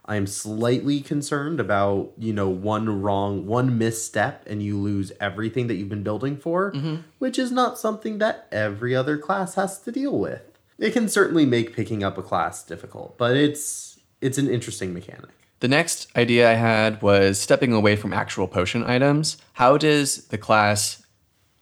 [0.08, 5.68] I am slightly concerned about, you know, one wrong, one misstep and you lose everything
[5.68, 6.98] that you've been building for, mm-hmm.
[7.20, 10.44] which is not something that every other class has to deal with.
[10.80, 15.30] It can certainly make picking up a class difficult, but it's it's an interesting mechanic.
[15.60, 19.38] The next idea I had was stepping away from actual potion items.
[19.54, 21.04] How does the class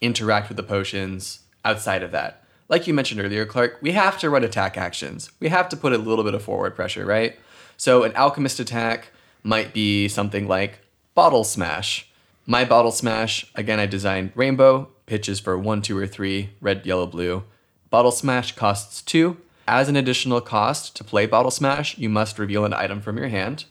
[0.01, 2.43] interact with the potions outside of that?
[2.67, 5.31] Like you mentioned earlier, Clark, we have to run attack actions.
[5.39, 7.37] We have to put a little bit of forward pressure, right?
[7.77, 9.09] So an alchemist attack
[9.43, 10.79] might be something like
[11.13, 12.09] bottle smash.
[12.45, 17.07] My bottle smash, again, I designed rainbow, pitches for one, two, or three, red, yellow,
[17.07, 17.43] blue.
[17.89, 19.37] Bottle smash costs two.
[19.67, 23.29] As an additional cost to play bottle smash, you must reveal an item from your
[23.29, 23.65] hand.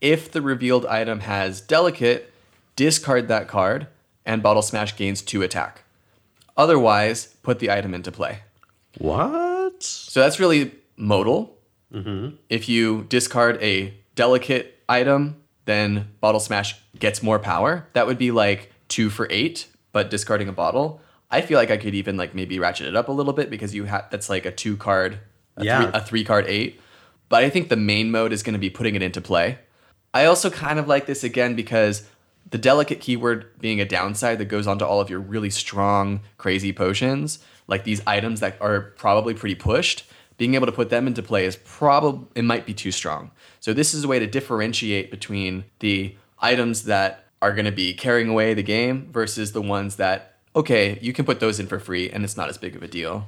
[0.00, 2.32] If the revealed item has delicate,
[2.74, 3.86] discard that card,
[4.26, 5.82] and bottle smash gains two attack.
[6.56, 8.40] Otherwise, put the item into play.
[8.98, 9.82] What?
[9.82, 11.56] So that's really modal.
[11.92, 12.36] Mm-hmm.
[12.48, 17.86] If you discard a delicate item, then Bottle Smash gets more power.
[17.92, 21.00] That would be like two for eight, but discarding a bottle.
[21.30, 23.74] I feel like I could even like maybe ratchet it up a little bit because
[23.74, 25.18] you have that's like a two card,
[25.56, 25.82] a, Yeah.
[25.90, 26.80] three, a three card eight.
[27.28, 29.58] But I think the main mode is going to be putting it into play.
[30.12, 32.06] I also kind of like this again because
[32.50, 36.70] the delicate keyword being a downside that goes onto all of your really strong, crazy
[36.74, 40.04] potions, like these items that are probably pretty pushed,
[40.38, 43.30] being able to put them into play is probably, it might be too strong.
[43.60, 47.94] So this is a way to differentiate between the items that are going to be
[47.94, 51.78] carrying away the game versus the ones that, okay, you can put those in for
[51.78, 53.26] free and it's not as big of a deal.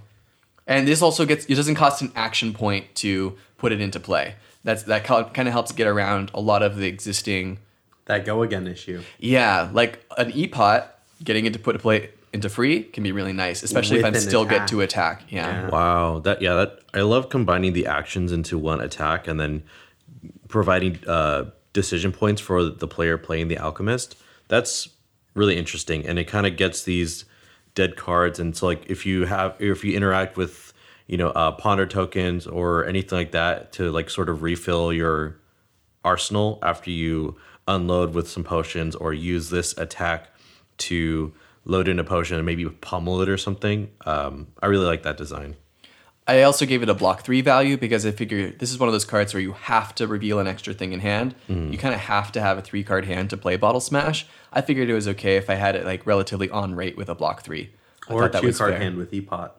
[0.66, 4.36] And this also gets it doesn't cost an action point to put it into play.
[4.62, 7.58] That's that kind of helps get around a lot of the existing
[8.06, 9.02] That go again issue.
[9.18, 13.32] yeah, like an e-pot getting it to put a play into free can be really
[13.32, 14.58] nice, especially With if I'm still attack.
[14.58, 15.22] get to attack.
[15.28, 15.62] Yeah.
[15.62, 15.68] Yeah.
[15.70, 16.18] Wow.
[16.18, 16.54] That yeah.
[16.54, 19.62] That I love combining the actions into one attack and then
[20.48, 24.16] providing uh, decision points for the player playing the alchemist.
[24.48, 24.88] That's
[25.34, 27.24] really interesting, and it kind of gets these
[27.74, 28.38] dead cards.
[28.38, 30.72] And so, like, if you have if you interact with
[31.06, 35.36] you know uh, ponder tokens or anything like that to like sort of refill your
[36.04, 40.28] arsenal after you unload with some potions or use this attack
[40.76, 41.32] to
[41.64, 43.90] load in a potion and maybe pummel it or something.
[44.06, 45.56] Um, I really like that design.
[46.26, 48.94] I also gave it a block three value because I figure this is one of
[48.94, 51.34] those cards where you have to reveal an extra thing in hand.
[51.48, 54.26] You kind of have to have a three card hand to play Bottle Smash.
[54.50, 57.14] I figured it was okay if I had it like relatively on rate with a
[57.14, 57.74] block three.
[58.08, 58.80] I Or thought that two card fair.
[58.80, 59.50] hand with Epot.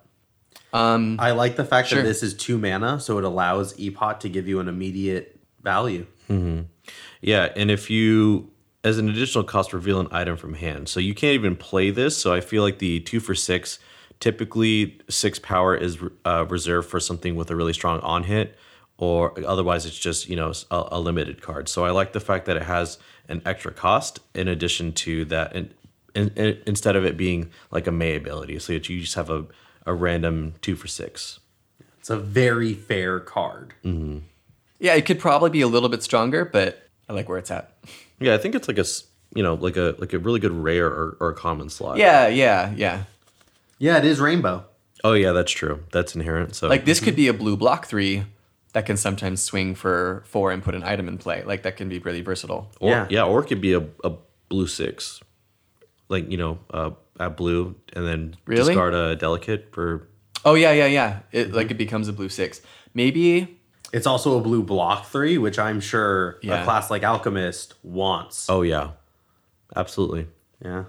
[0.73, 2.01] Um, I like the fact sure.
[2.01, 6.07] that this is two mana, so it allows Epot to give you an immediate value.
[7.21, 8.51] Yeah, and if you,
[8.85, 12.15] as an additional cost, reveal an item from hand, so you can't even play this.
[12.15, 13.79] So I feel like the two for six,
[14.19, 18.55] typically six power is uh, reserved for something with a really strong on hit,
[18.97, 21.67] or otherwise it's just you know a, a limited card.
[21.67, 25.55] So I like the fact that it has an extra cost in addition to that,
[25.55, 25.73] and
[26.13, 29.29] in, in, instead of it being like a May ability, so that you just have
[29.29, 29.47] a
[29.87, 31.39] a random two for six.
[31.99, 33.73] It's a very fair card.
[34.79, 37.74] Yeah, it could probably be a little bit stronger, but I like where it's at.
[38.19, 38.85] Yeah, I think it's like a
[39.35, 41.97] you know like a like a really good rare or, or a common slot.
[41.97, 43.03] Yeah, yeah, yeah.
[43.77, 44.65] Yeah, it is rainbow.
[45.03, 45.83] Oh yeah, that's true.
[45.91, 46.55] That's inherent.
[46.55, 48.23] So Like this could be a blue block three
[48.73, 51.43] that can sometimes swing for four and put an item in play.
[51.43, 52.71] Like that can be really versatile.
[52.79, 53.07] or, yeah.
[53.09, 53.23] yeah.
[53.23, 54.13] or it could be a, a
[54.49, 55.21] blue six,
[56.09, 58.73] like you know, uh, at blue and then Really?
[58.73, 60.07] discard a delicate for.
[60.43, 61.19] Oh yeah, yeah, yeah.
[61.31, 62.61] It like it becomes a blue six.
[62.93, 63.54] Maybe
[63.95, 66.61] It's also a blue block three, which I'm sure Yeah.
[66.61, 68.49] a class like Alchemist wants.
[68.49, 68.89] Oh yeah,
[69.75, 70.27] absolutely.
[70.63, 70.83] Yeah.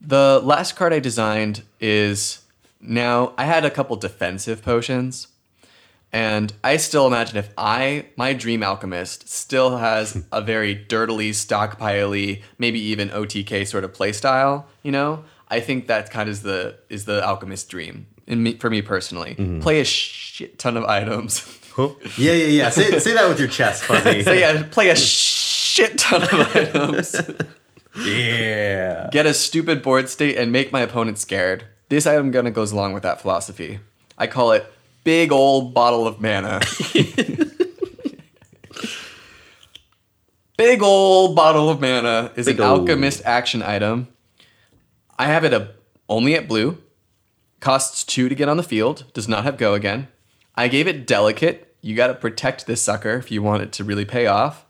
[0.00, 2.42] the last card I designed is
[2.80, 5.28] now I had a couple defensive potions.
[6.14, 12.42] And I still imagine if I, my dream alchemist, still has a very dirtily, stockpiley,
[12.58, 16.42] maybe even OTK sort of play style, you know, I think that kind of is
[16.42, 18.06] the is the alchemist dream.
[18.26, 19.60] In me, for me personally, mm-hmm.
[19.60, 21.58] play a shit ton of items.
[21.76, 22.70] Yeah, yeah, yeah.
[22.70, 24.22] Say, say that with your chest, Fuzzy.
[24.22, 27.16] so yeah, play a shit ton of items.
[28.04, 29.08] yeah.
[29.10, 31.64] Get a stupid board state and make my opponent scared.
[31.88, 33.80] This item gonna goes along with that philosophy.
[34.18, 34.66] I call it
[35.04, 36.60] big old bottle of mana.
[40.56, 42.80] big old bottle of mana is Big an ol'.
[42.80, 44.08] alchemist action item.
[45.18, 45.70] I have it a,
[46.08, 46.78] only at blue.
[47.62, 49.04] Costs two to get on the field.
[49.14, 50.08] Does not have go again.
[50.56, 51.76] I gave it delicate.
[51.80, 54.66] You got to protect this sucker if you want it to really pay off.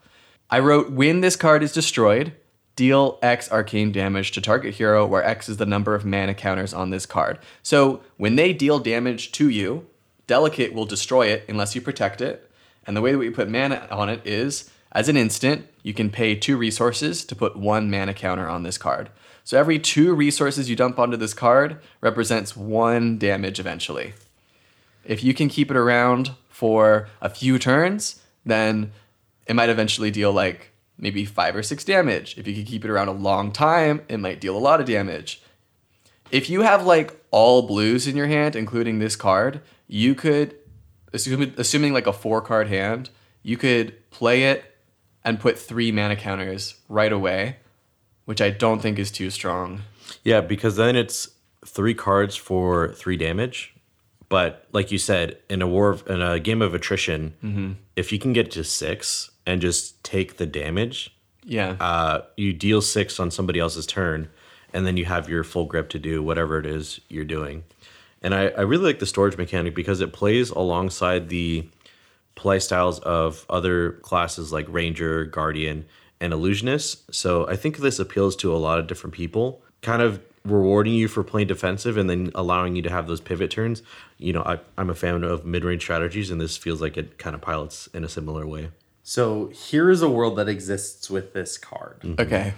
[0.50, 2.34] I wrote when this card is destroyed,
[2.76, 6.74] deal X arcane damage to target hero, where X is the number of mana counters
[6.74, 7.38] on this card.
[7.62, 9.86] So when they deal damage to you,
[10.26, 12.50] delicate will destroy it unless you protect it.
[12.86, 16.10] And the way that we put mana on it is as an instant, you can
[16.10, 19.08] pay two resources to put one mana counter on this card.
[19.44, 24.14] So every two resources you dump onto this card represents one damage eventually.
[25.04, 28.92] If you can keep it around for a few turns, then
[29.46, 32.38] it might eventually deal like maybe five or six damage.
[32.38, 34.86] If you can keep it around a long time, it might deal a lot of
[34.86, 35.42] damage.
[36.30, 40.54] If you have like all blues in your hand, including this card, you could,
[41.12, 43.10] assuming, assuming like a four card hand,
[43.42, 44.64] you could play it
[45.24, 47.56] and put three mana counters right away,
[48.32, 49.82] which I don't think is too strong.
[50.24, 51.28] Yeah, because then it's
[51.66, 53.74] three cards for three damage.
[54.30, 58.18] But like you said, in a war of, in a game of attrition, if you
[58.18, 61.14] can get to six and just take the damage,
[61.44, 61.76] Yeah.
[61.78, 64.30] uh, you deal six on somebody else's turn,
[64.72, 67.64] and then you have your full grip to do whatever it is you're doing.
[68.22, 71.68] And I, I really like the storage mechanic because it plays alongside the
[72.34, 75.84] play styles of other classes like Ranger, Guardian,
[76.22, 77.12] and Illusionist.
[77.12, 81.08] So I think this appeals to a lot of different people, kind of rewarding you
[81.08, 83.82] for playing defensive and then allowing you to have those pivot turns.
[84.18, 87.18] You know, I, I'm a fan of mid range strategies, and this feels like it
[87.18, 88.70] kind of pilots in a similar way.
[89.02, 92.00] So here is a world that exists with this card.
[92.00, 92.20] Mm-hmm.
[92.20, 92.54] okay.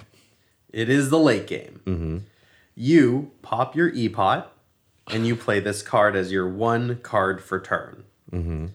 [0.70, 1.80] It is the late game.
[1.86, 2.18] Mm-hmm.
[2.74, 4.52] You pop your E-Pot
[5.06, 8.04] and you play this card as your one card for turn.
[8.30, 8.66] Mm-hmm.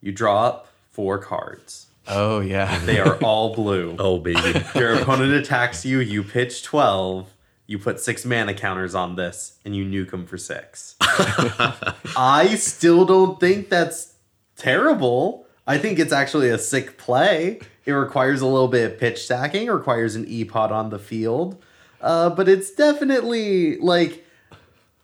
[0.00, 1.86] You draw up four cards.
[2.06, 2.78] Oh, yeah.
[2.80, 3.96] They are all blue.
[4.04, 4.62] Oh, baby.
[4.74, 7.30] Your opponent attacks you, you pitch 12,
[7.66, 10.96] you put six mana counters on this, and you nuke them for six.
[11.00, 14.14] I still don't think that's
[14.56, 15.46] terrible.
[15.66, 17.60] I think it's actually a sick play.
[17.86, 21.62] It requires a little bit of pitch stacking, requires an E pot on the field.
[22.00, 24.23] Uh, but it's definitely like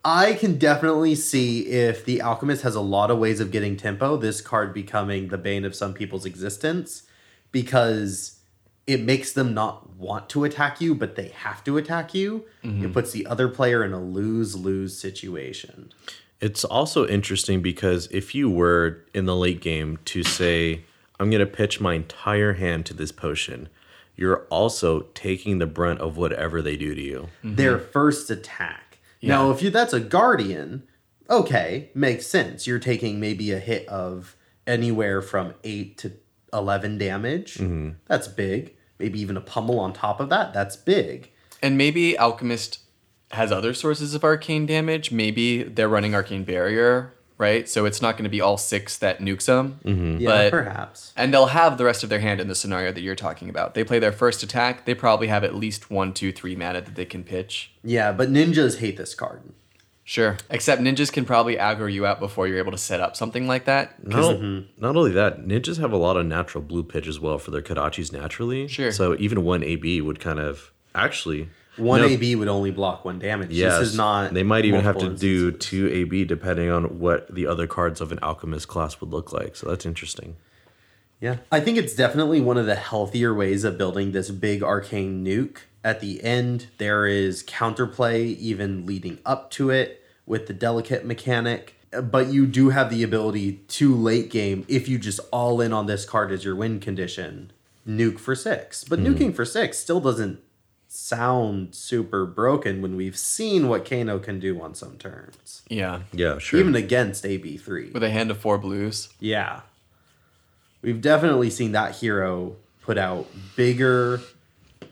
[0.05, 4.17] I can definitely see if the alchemist has a lot of ways of getting tempo,
[4.17, 7.03] this card becoming the bane of some people's existence
[7.53, 8.41] because
[8.87, 12.45] it makes them not want to attack you, but they have to attack you.
[12.65, 12.87] Mm-hmm.
[12.87, 15.93] It puts the other player in a lose lose situation.
[16.41, 20.85] It's also interesting because if you were in the late game to say,
[21.19, 23.69] I'm going to pitch my entire hand to this potion,
[24.17, 27.29] you're also taking the brunt of whatever they do to you.
[27.45, 28.90] Their first attack.
[29.23, 30.85] Now, if you that's a guardian,
[31.29, 32.67] okay, makes sense.
[32.67, 36.13] You're taking maybe a hit of anywhere from eight to
[36.53, 37.55] eleven damage.
[37.55, 37.91] Mm-hmm.
[38.07, 38.77] That's big.
[38.99, 40.53] Maybe even a pummel on top of that.
[40.53, 41.31] That's big.
[41.63, 42.81] And maybe Alchemist
[43.33, 45.13] has other sources of arcane damage.
[45.13, 47.69] Maybe they're running Arcane Barrier, right?
[47.69, 49.81] So it's not going to be all six that nukes them.
[49.85, 50.19] Mm-hmm.
[50.21, 51.13] Yeah, But- perhaps.
[51.17, 53.75] And they'll have the rest of their hand in the scenario that you're talking about.
[53.75, 54.85] They play their first attack.
[54.85, 57.73] They probably have at least one, two, three mana that they can pitch.
[57.83, 59.43] Yeah, but ninjas hate this card.
[60.05, 60.37] Sure.
[60.51, 63.65] Except ninjas can probably aggro you out before you're able to set up something like
[63.67, 64.05] that.
[64.05, 64.41] Not,
[64.77, 67.63] not only that, ninjas have a lot of natural blue pitch as well for their
[67.63, 68.67] Kodachis naturally.
[68.67, 68.91] Sure.
[68.93, 71.49] So even one AB would kind of actually.
[71.81, 72.07] One No.
[72.07, 73.51] AB would only block one damage.
[73.51, 74.35] Yes, This is not.
[74.35, 78.13] They might even have to do two AB depending on what the other cards of
[78.13, 79.57] an alchemist class would look like.
[79.57, 80.37] So that's interesting.
[81.21, 81.37] Yeah.
[81.53, 85.59] I think it's definitely one of the healthier ways of building this big arcane nuke.
[85.85, 91.75] At the end, there is counterplay even leading up to it with the delicate mechanic.
[91.91, 95.87] But you do have the ability to late game, if you just all in on
[95.87, 97.51] this card as your win condition,
[97.87, 98.85] nuke for six.
[98.85, 99.07] But hmm.
[99.07, 100.41] nuking for six still doesn't
[100.93, 105.63] sound super broken when we've seen what Kano can do on some turns.
[105.69, 106.01] Yeah.
[106.13, 106.59] Yeah, sure.
[106.59, 107.93] Even against AB3.
[107.93, 109.09] With a hand of four blues.
[109.21, 109.61] Yeah.
[110.83, 114.21] We've definitely seen that hero put out bigger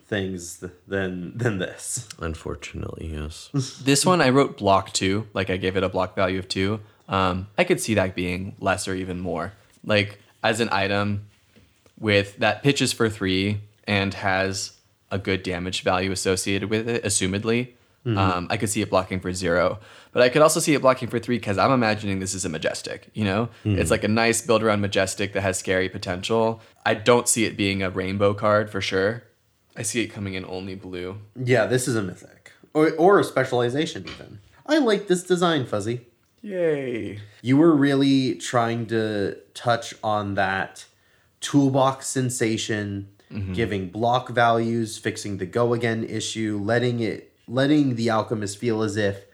[0.06, 2.08] things th- than than this.
[2.20, 3.50] Unfortunately, yes.
[3.82, 6.80] This one I wrote block two, like I gave it a block value of two.
[7.08, 9.52] Um, I could see that being less or even more.
[9.84, 11.26] Like as an item
[11.98, 14.72] with that pitches for three and has
[15.10, 17.74] a good damage value associated with it, assumedly.
[18.06, 19.80] Um, I could see it blocking for zero,
[20.12, 22.48] but I could also see it blocking for three because I'm imagining this is a
[22.48, 23.10] majestic.
[23.12, 26.62] You know, it's like a nice build around majestic that has scary potential.
[26.86, 29.24] I don't see it being a rainbow card for sure.
[29.76, 31.18] I see it coming in only blue.
[31.36, 32.52] Yeah, this is a mythic.
[32.72, 34.38] Or, or a specialization, even.
[34.64, 36.06] I like this design, Fuzzy.
[36.40, 37.20] Yay!
[37.42, 40.86] You were really trying to touch on that
[41.40, 43.52] toolbox sensation, Mm-hmm.
[43.52, 48.96] giving block values, fixing the go again issue, letting it letting the alchemist feel as
[48.96, 49.24] if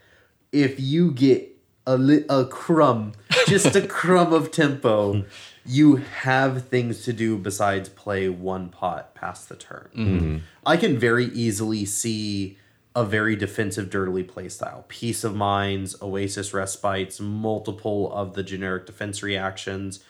[0.53, 1.55] if you get
[1.87, 3.13] a li- a crumb,
[3.47, 5.25] just a crumb of tempo,
[5.67, 9.89] you have things to do besides play one pot past the turn.
[9.95, 10.39] Mm-hmm.
[10.67, 12.59] I can very easily see
[12.97, 14.85] a very defensive, dirtily play style.
[14.89, 20.01] Peace of Minds, Oasis Respites, multiple of the generic defense reactions.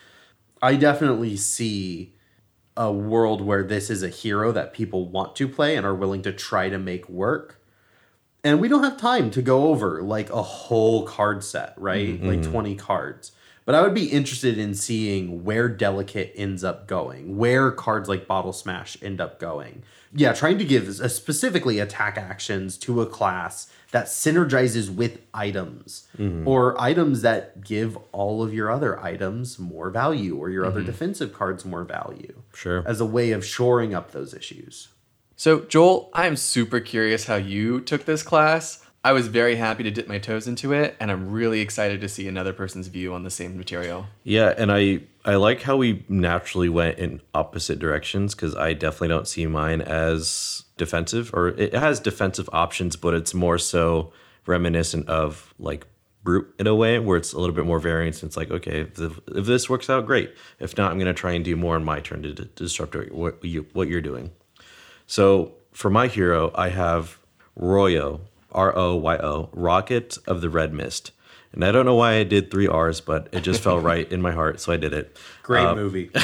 [0.61, 2.14] I definitely see
[2.77, 6.23] a world where this is a hero that people want to play and are willing
[6.23, 7.61] to try to make work.
[8.43, 12.21] And we don't have time to go over like a whole card set, right?
[12.21, 12.29] Mm-hmm.
[12.29, 13.33] Like 20 cards.
[13.65, 18.27] But I would be interested in seeing where Delicate ends up going, where cards like
[18.27, 19.83] Bottle Smash end up going.
[20.13, 26.49] Yeah, trying to give specifically attack actions to a class that synergizes with items mm-hmm.
[26.49, 30.87] or items that give all of your other items more value or your other mm-hmm.
[30.87, 32.83] defensive cards more value Sure.
[32.89, 34.89] as a way of shoring up those issues.
[35.37, 38.84] So, Joel, I'm super curious how you took this class.
[39.05, 42.09] I was very happy to dip my toes into it, and I'm really excited to
[42.09, 44.07] see another person's view on the same material.
[44.23, 49.09] Yeah, and I I like how we naturally went in opposite directions because I definitely
[49.09, 54.11] don't see mine as defensive, or it has defensive options, but it's more so
[54.47, 55.87] reminiscent of like
[56.23, 58.23] brute in a way where it's a little bit more variance.
[58.23, 60.35] It's like okay, if, the, if this works out, great.
[60.59, 63.45] If not, I'm gonna try and do more on my turn to, to disrupt what
[63.45, 64.31] you what you're doing.
[65.07, 67.19] So for my hero, I have
[67.61, 68.21] Royo,
[68.55, 71.11] R O Y O, Rocket of the Red Mist.
[71.53, 74.21] And I don't know why I did three R's, but it just fell right in
[74.21, 75.17] my heart, so I did it.
[75.43, 76.11] Great movie.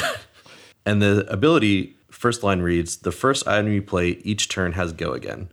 [0.85, 5.13] And the ability, first line reads The first item you play each turn has go
[5.13, 5.49] again.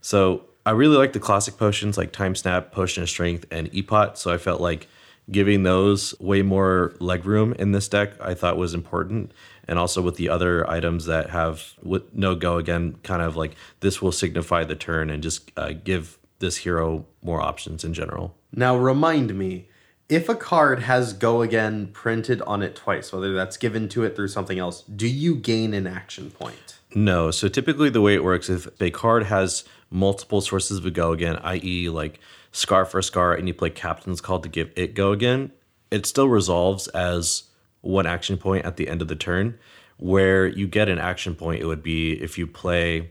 [0.00, 4.16] So I really like the classic potions like Time Snap, Potion of Strength, and Epot.
[4.16, 4.88] So I felt like
[5.30, 9.32] giving those way more leg room in this deck I thought was important.
[9.68, 13.54] And also with the other items that have with no go again, kind of like
[13.80, 18.36] this will signify the turn and just uh, give this hero more options in general.
[18.54, 19.68] Now remind me,
[20.10, 24.14] if a card has go again printed on it twice, whether that's given to it
[24.14, 26.76] through something else, do you gain an action point?
[26.94, 27.30] No.
[27.30, 31.12] So typically the way it works if a card has multiple sources of a go
[31.12, 31.88] again, i.e.
[31.88, 32.20] like
[32.50, 35.52] scar for scar, and you play captain's call to give it go again,
[35.90, 37.44] it still resolves as
[37.80, 39.58] one action point at the end of the turn.
[39.96, 43.10] Where you get an action point, it would be if you play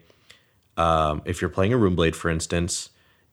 [0.78, 2.90] um, if you're playing a Runeblade, for instance,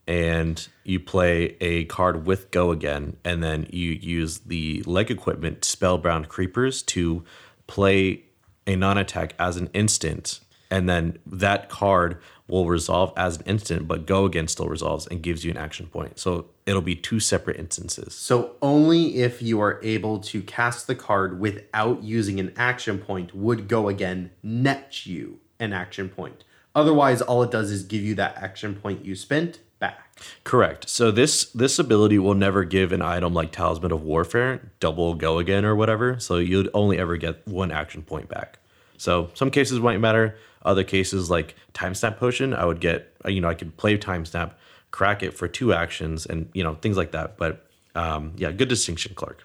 [0.08, 5.66] and you play a card with Go again, and then you use the leg equipment
[5.66, 7.22] Spellbound Creepers to
[7.66, 8.24] play
[8.66, 10.40] a non attack as an instant,
[10.70, 15.22] and then that card will resolve as an instant, but Go again still resolves and
[15.22, 16.18] gives you an action point.
[16.18, 18.14] So it'll be two separate instances.
[18.14, 23.34] So only if you are able to cast the card without using an action point
[23.34, 26.44] would go again net you an action point.
[26.74, 30.16] Otherwise, all it does is give you that action point you spent back.
[30.44, 30.88] Correct.
[30.88, 35.38] So this this ability will never give an item like Talisman of Warfare double go
[35.38, 36.18] again or whatever.
[36.18, 38.58] So you'd only ever get one action point back.
[38.96, 40.36] So some cases might matter.
[40.62, 44.24] Other cases like Time Snap Potion, I would get you know I could play Time
[44.24, 44.58] Snap,
[44.90, 47.36] crack it for two actions, and you know things like that.
[47.36, 47.64] But
[47.94, 49.44] um, yeah, good distinction, Clark.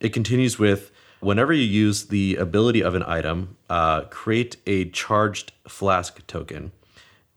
[0.00, 5.52] It continues with whenever you use the ability of an item, uh, create a charged
[5.68, 6.72] flask token.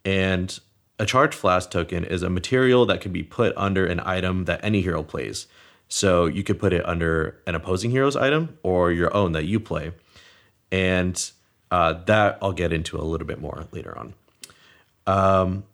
[0.06, 0.60] And
[1.04, 4.62] a charged flask token is a material that can be put under an item that
[4.64, 5.47] any hero plays.
[5.89, 9.60] So you could put it under an opposing hero's item or your own that you
[9.60, 9.91] play.
[10.72, 11.32] And
[11.70, 14.14] uh, that I'll get into a little bit more later on.
[15.06, 15.66] Um,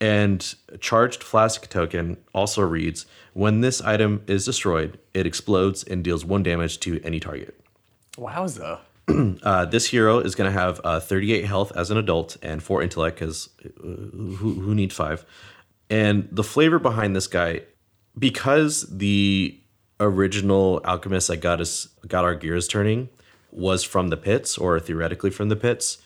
[0.00, 6.24] and charged flask token also reads when this item is destroyed, it explodes and deals
[6.24, 7.54] one damage to any target.
[8.16, 8.80] Wowza.
[9.42, 12.82] Uh, this hero is going to have uh, 38 health as an adult and 4
[12.82, 15.24] intellect because uh, who, who needs 5?
[15.90, 17.62] And the flavor behind this guy,
[18.16, 19.58] because the
[19.98, 23.08] original alchemist that got us got our gears turning
[23.50, 25.98] was from the pits or theoretically from the pits,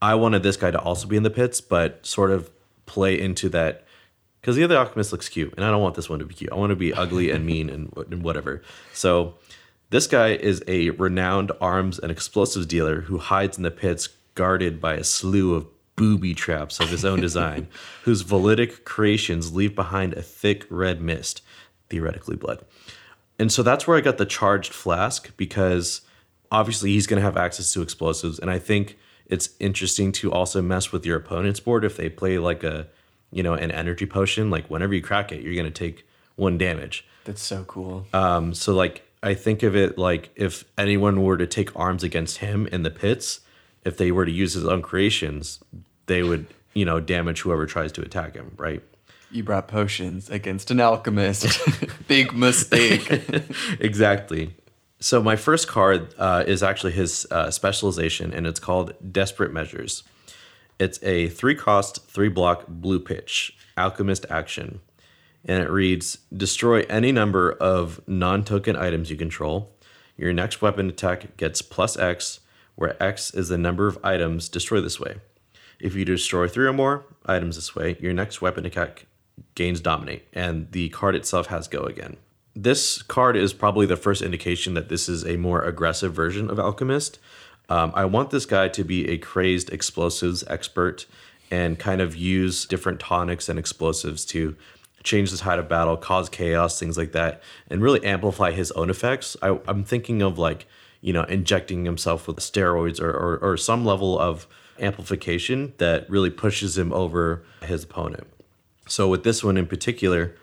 [0.00, 2.50] I wanted this guy to also be in the pits, but sort of
[2.84, 3.84] play into that
[4.40, 6.52] because the other alchemist looks cute, and I don't want this one to be cute.
[6.52, 8.62] I want to be ugly and mean and, and whatever.
[8.92, 9.34] So
[9.90, 14.80] this guy is a renowned arms and explosives dealer who hides in the pits, guarded
[14.80, 15.66] by a slew of
[15.96, 17.68] booby traps of his own design,
[18.04, 21.42] whose validic creations leave behind a thick red mist,
[21.88, 22.64] theoretically blood.
[23.38, 26.02] And so that's where I got the charged flask because
[26.50, 30.62] obviously he's going to have access to explosives, and I think it's interesting to also
[30.62, 32.88] mess with your opponent's board if they play like a
[33.32, 36.06] you know an energy potion like whenever you crack it you're going to take
[36.36, 38.06] one damage That's so cool.
[38.12, 42.38] um so like i think of it like if anyone were to take arms against
[42.38, 43.40] him in the pits
[43.84, 45.60] if they were to use his own creations
[46.06, 48.82] they would you know damage whoever tries to attack him right
[49.30, 51.60] you brought potions against an alchemist.
[52.08, 53.10] Big mistake.
[53.80, 54.54] exactly.
[55.00, 60.04] So my first card uh, is actually his uh, specialization, and it's called Desperate Measures.
[60.78, 64.80] It's a three cost, three block blue pitch alchemist action,
[65.46, 69.72] and it reads: Destroy any number of non token items you control.
[70.16, 72.40] Your next weapon attack gets plus X,
[72.74, 75.16] where X is the number of items destroyed this way.
[75.78, 79.06] If you destroy three or more items this way, your next weapon attack
[79.54, 82.16] gains dominate, and the card itself has go again
[82.56, 86.58] this card is probably the first indication that this is a more aggressive version of
[86.58, 87.18] Alchemist.
[87.68, 91.04] Um, I want this guy to be a crazed explosives expert
[91.50, 94.56] and kind of use different tonics and explosives to
[95.06, 98.90] change the tide of battle, cause chaos, things like that, and really amplify his own
[98.90, 99.36] effects.
[99.40, 100.66] I, I'm thinking of like,
[101.00, 104.46] you know, injecting himself with steroids or, or, or some level of
[104.78, 108.26] amplification that really pushes him over his opponent.
[108.88, 110.34] So with this one in particular,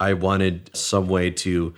[0.00, 1.74] I wanted some way to,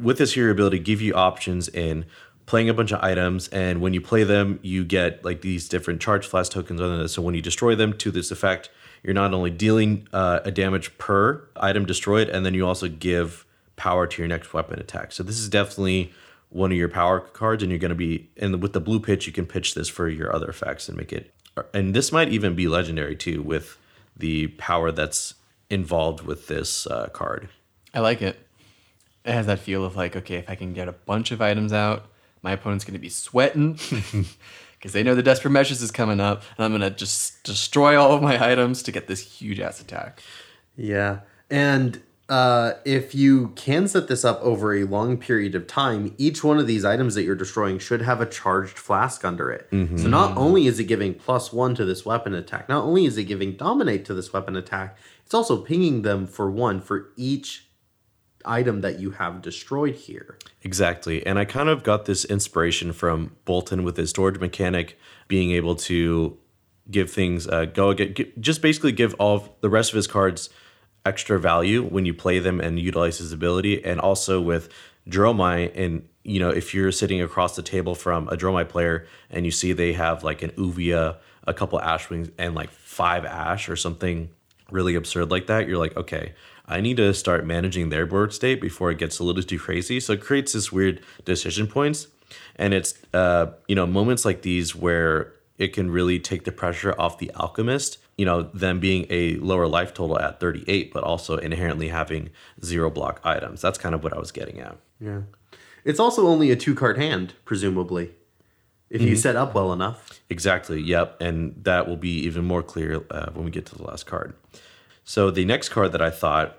[0.00, 2.06] with this hero ability, give you options in
[2.46, 3.48] playing a bunch of items.
[3.48, 7.12] And when you play them, you get like these different charge flask tokens on this.
[7.12, 8.70] So when you destroy them to this effect,
[9.02, 13.44] you're not only dealing uh, a damage per item destroyed, and then you also give
[13.76, 15.12] power to your next weapon attack.
[15.12, 16.12] So this is definitely
[16.50, 19.26] one of your power cards, and you're going to be and with the blue pitch,
[19.26, 21.32] you can pitch this for your other effects and make it.
[21.74, 23.76] And this might even be legendary too, with
[24.16, 25.34] the power that's
[25.68, 27.48] involved with this uh, card.
[27.94, 28.38] I like it.
[29.24, 31.72] It has that feel of like, okay, if I can get a bunch of items
[31.72, 32.06] out,
[32.42, 33.78] my opponent's going to be sweating
[34.82, 37.96] because they know the desperate measures is coming up, and I'm going to just destroy
[37.96, 40.20] all of my items to get this huge ass attack.
[40.76, 41.20] Yeah.
[41.48, 46.42] And uh, if you can set this up over a long period of time, each
[46.42, 49.68] one of these items that you're destroying should have a charged flask under it.
[49.70, 53.16] So not only is it giving plus one to this weapon attack, not only is
[53.16, 57.66] it giving dominate to this weapon attack, it's also pinging them for one for each
[58.44, 60.38] item that you have destroyed here.
[60.62, 61.24] Exactly.
[61.26, 65.74] And I kind of got this inspiration from Boltyn with his storage mechanic being able
[65.76, 66.38] to
[66.90, 70.50] give things uh, go again, just basically give all the rest of his cards
[71.04, 73.84] extra value when you play them and utilize his ability.
[73.84, 74.68] And also with
[75.08, 79.44] Dromai, and you know, if you're sitting across the table from a Dromai player and
[79.44, 81.16] you see they have like an Uvia,
[81.46, 84.30] a couple Ash Wings, and like five Ash or something
[84.70, 86.34] really absurd like that, you're like, okay,
[86.72, 90.00] I need to start managing their board state before it gets a little too crazy.
[90.00, 92.08] So it creates this weird decision points.
[92.56, 96.94] And it's uh, you know, moments like these where it can really take the pressure
[96.98, 101.36] off the alchemist, you know, them being a lower life total at 38, but also
[101.36, 102.30] inherently having
[102.64, 103.60] zero block items.
[103.60, 104.76] That's kind of what I was getting at.
[104.98, 105.22] Yeah.
[105.84, 108.12] It's also only a two card hand, presumably,
[108.88, 110.20] if you set up well enough.
[110.30, 110.80] Exactly.
[110.80, 111.20] Yep.
[111.20, 114.34] And that will be even more clear uh, when we get to the last card.
[115.04, 116.58] So the next card that I thought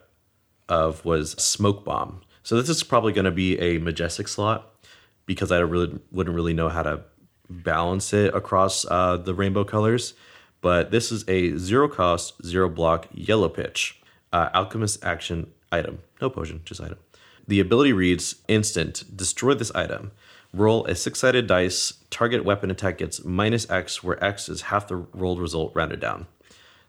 [0.70, 2.22] of was Smoke Bomb.
[2.44, 4.74] So this is probably going to be a majestic slot
[5.26, 7.02] because I really wouldn't really know how to
[7.50, 10.14] balance it across uh, the rainbow colors.
[10.62, 14.02] But this is a zero cost, zero block yellow pitch
[14.32, 16.00] uh, alchemist action item.
[16.22, 16.98] No potion, just item.
[17.48, 20.12] The ability reads instant, destroy this item.
[20.54, 21.94] Roll a six sided dice.
[22.10, 26.28] Target weapon attack gets minus X, where X is half the rolled result rounded down.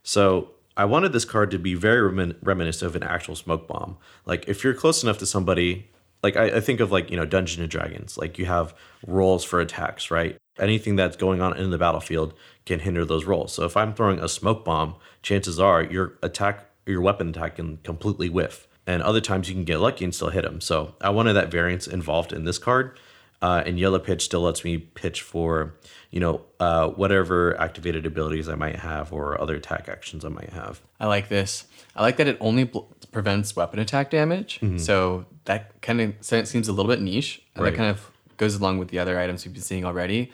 [0.02, 3.96] So I wanted this card to be very remin- reminiscent of an actual smoke bomb.
[4.26, 5.88] Like if you're close enough to somebody,
[6.22, 8.18] like I, I think of like you know Dungeons and Dragons.
[8.18, 8.74] Like you have
[9.06, 10.36] rolls for attacks, right?
[10.58, 13.52] Anything that's going on in the battlefield can hinder those rolls.
[13.52, 17.78] So if I'm throwing a smoke bomb, chances are your attack, your weapon attack can
[17.78, 18.66] completely whiff.
[18.86, 20.60] And other times you can get lucky and still hit them.
[20.60, 22.98] So I wanted that variance involved in this card.
[23.44, 25.74] Uh, and yellow pitch still lets me pitch for
[26.14, 30.52] you know uh, whatever activated abilities I might have or other attack actions I might
[30.60, 30.80] have.
[30.98, 31.66] I like this.
[31.96, 34.52] I like that it only bl- prevents weapon attack damage.
[34.78, 36.14] So that kind of
[36.48, 37.42] seems a little bit niche.
[37.54, 37.70] And Right.
[37.70, 37.98] that kind of
[38.42, 40.32] goes along with the other items we've been seeing already.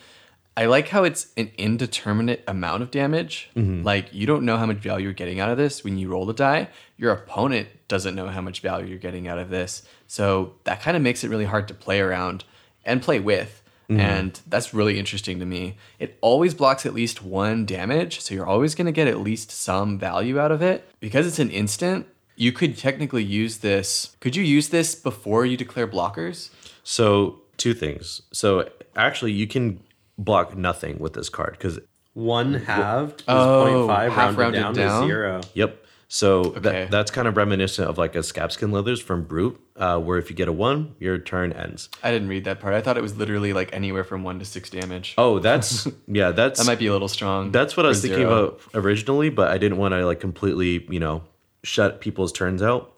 [0.57, 3.51] I like how it's an indeterminate amount of damage.
[3.57, 6.27] Like you don't know how much value you're getting out of this when you roll
[6.27, 6.69] the die.
[6.97, 9.83] Your opponent doesn't know how much value you're getting out of this.
[10.07, 12.45] So that kind of makes it really hard to play around
[12.85, 13.63] and play with.
[13.89, 14.01] Mm-hmm.
[14.01, 15.77] And that's really interesting to me.
[15.99, 19.51] It always blocks at least one damage, so you're always going to get at least
[19.51, 20.89] some value out of it.
[21.01, 22.07] Because it's an instant,
[22.37, 24.17] you could technically use this.
[24.21, 26.51] Could you use this before you declare blockers?
[26.85, 28.23] So two things.
[28.33, 29.81] So actually, you can
[30.17, 31.81] block nothing with this card because
[32.15, 35.01] One halved is Oh, 0.5 half rounded, rounded down, down?
[35.03, 35.41] to zero.
[35.55, 35.80] Yep.
[36.13, 36.61] So Okay.
[36.61, 40.29] that, that's kind of reminiscent of like a Scabskin Leathers from Brute, uh, where if
[40.29, 41.89] you get a one, your turn ends.
[42.03, 42.75] I didn't read that part.
[42.75, 45.15] I thought it was literally like anywhere from one to six damage.
[45.17, 47.53] Oh, that's yeah, that's that might be a little strong.
[47.53, 48.33] that's what I was thinking zero.
[48.47, 51.23] about originally, but I didn't want to like completely, you know,
[51.63, 52.93] shut people's turns out.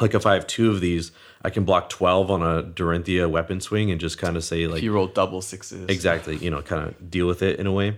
[0.00, 1.12] Like if I have two of these,
[1.44, 4.78] I can block twelve on a Dorinthia weapon swing and just kind of say like
[4.78, 5.88] If you roll double sixes.
[5.88, 7.96] exactly, you know, kind of deal with it in a way.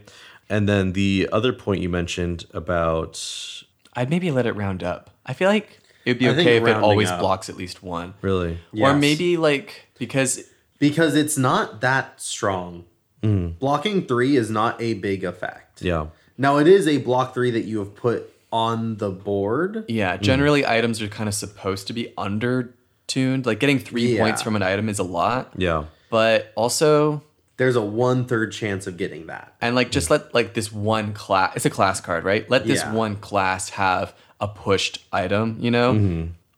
[0.50, 3.61] And then the other point you mentioned about
[3.94, 5.10] I'd maybe let it round up.
[5.26, 7.20] I feel like it'd be I okay if it always up.
[7.20, 8.14] blocks at least one.
[8.22, 10.42] really, Or maybe like because
[10.78, 12.84] Because it's not that strong.
[13.22, 13.48] Hmm.
[13.60, 15.80] Blocking three is not a big effect.
[15.82, 19.84] yeah, Now it is a block three that you have put on the board.
[19.88, 20.22] Yeah, hmm.
[20.22, 22.74] generally items are kind of supposed to be under
[23.06, 23.46] tuned.
[23.46, 24.22] Like getting three Yeah.
[24.22, 27.22] points from an item is a lot, yeah, but also
[27.62, 29.54] There's a one third chance of getting that.
[29.60, 31.52] and like just let like this one class.
[31.54, 32.48] It's a class card, right?
[32.50, 32.92] Let this Yeah.
[32.92, 35.56] one class have a pushed item.
[35.60, 35.90] You know,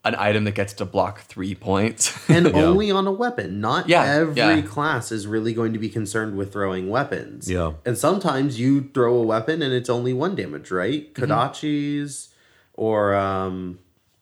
[0.07, 2.13] an item that gets to block three points.
[2.31, 3.61] And only on a weapon.
[3.61, 4.61] Not Yeah, every yeah.
[4.63, 7.51] class is really going to be concerned with throwing weapons.
[7.51, 7.73] Yeah.
[7.85, 11.13] And sometimes you throw a weapon and it's only one damage, right?
[11.13, 11.33] Mm-hmm.
[11.33, 12.29] Kodachis
[12.75, 13.79] or um,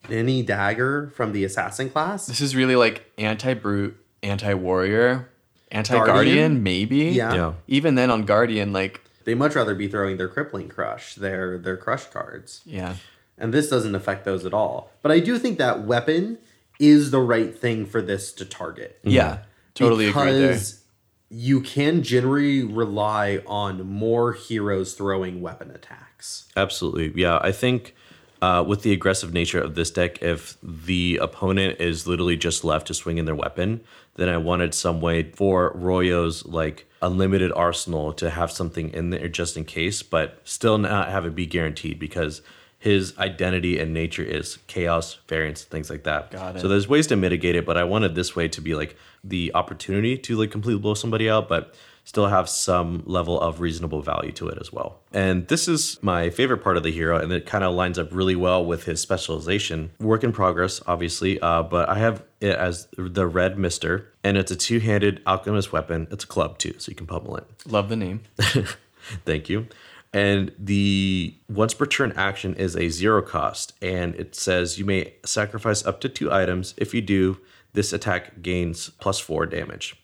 [0.09, 2.27] any dagger from the assassin class.
[2.27, 5.29] this is really like anti brute, anti warrior,
[5.73, 6.15] anti Guardian?
[6.15, 6.97] guardian, maybe.
[7.09, 7.33] Yeah.
[7.33, 11.57] yeah, Even then on guardian, like They much rather be throwing their crippling crush, their
[11.57, 12.61] their crush cards.
[12.65, 12.95] yeah.
[13.37, 14.91] And this doesn't affect those at all.
[15.01, 16.37] But I do think that weapon
[16.79, 18.99] is the right thing for this to target.
[19.03, 19.39] Yeah,
[19.73, 20.47] totally agree there.
[20.49, 20.81] because
[21.29, 26.47] you can generally rely on more heroes throwing weapon attacks.
[26.55, 27.39] absolutely, yeah.
[27.41, 27.95] I think
[28.41, 32.85] uh, with the aggressive nature of this deck, if the opponent is literally just left
[32.87, 33.81] to swing in their weapon,
[34.15, 39.27] then I wanted some way for Royo's like unlimited arsenal to have something in there
[39.27, 42.41] just in case, but still not have it be guaranteed because
[42.77, 46.31] his identity and nature is chaos, variance, things like that.
[46.31, 46.61] Got it.
[46.61, 49.51] So there's ways to mitigate it, but I wanted this way to be like the
[49.55, 51.73] opportunity to like completely blow somebody out, but
[52.03, 54.99] still have some level of reasonable value to it as well.
[55.11, 58.09] And this is my favorite part of the hero, and it kind of lines up
[58.11, 59.91] really well with his specialization.
[59.99, 64.51] Work in progress, obviously, uh, but I have it as the Red Mister, and it's
[64.51, 66.07] a two-handed alchemist weapon.
[66.11, 67.45] It's a club too, so you can pummel it.
[67.65, 68.21] Love the name.
[69.25, 69.67] Thank you.
[70.13, 75.15] And the once per turn action is a zero cost, and it says you may
[75.25, 76.75] sacrifice up to two items.
[76.77, 77.39] If you do,
[77.73, 79.95] this attack gains plus four damage.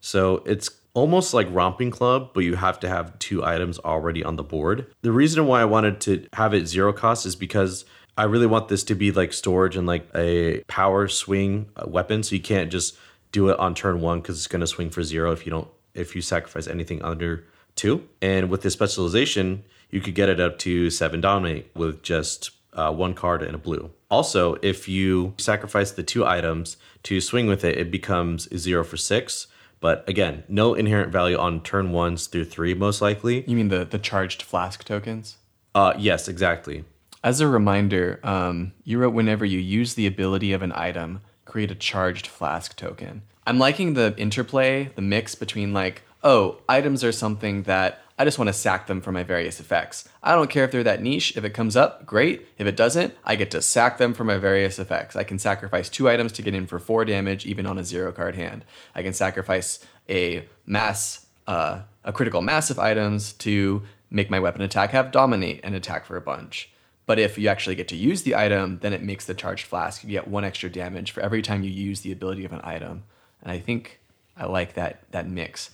[0.00, 4.36] So it's almost like Romping Club, but you have to have two items already on
[4.36, 4.86] the board.
[5.02, 7.84] The reason why I wanted to have it zero cost is because
[8.16, 12.22] I really want this to be like storage and like a power swing uh, weapon.
[12.22, 12.96] So you can't just
[13.30, 15.68] do it on turn one because it's going to swing for zero if you don't
[15.94, 18.08] if you sacrifice anything under two.
[18.20, 22.92] And with this specialization, you could get it up to seven dominate with just uh,
[22.92, 23.90] one card and a blue.
[24.10, 28.96] Also, if you sacrifice the two items to swing with it, it becomes zero for
[28.96, 29.46] six.
[29.82, 33.44] But again, no inherent value on turn ones through three, most likely.
[33.46, 35.36] You mean the the charged flask tokens?
[35.74, 36.84] Uh, yes, exactly.
[37.24, 41.70] As a reminder, um, you wrote whenever you use the ability of an item, create
[41.70, 43.22] a charged flask token.
[43.44, 48.38] I'm liking the interplay, the mix between like, oh, items are something that I just
[48.38, 50.08] want to sack them for my various effects.
[50.22, 51.36] I don't care if they're that niche.
[51.36, 52.46] If it comes up, great.
[52.56, 55.16] If it doesn't, I get to sack them for my various effects.
[55.16, 58.12] I can sacrifice two items to get in for four damage, even on a zero
[58.12, 58.64] card hand.
[58.94, 64.62] I can sacrifice a mass, uh, a critical mass of items to make my weapon
[64.62, 66.70] attack have dominate and attack for a bunch.
[67.06, 70.04] But if you actually get to use the item, then it makes the charged flask.
[70.04, 73.02] You get one extra damage for every time you use the ability of an item.
[73.42, 73.98] And I think
[74.36, 75.70] I like that that mix.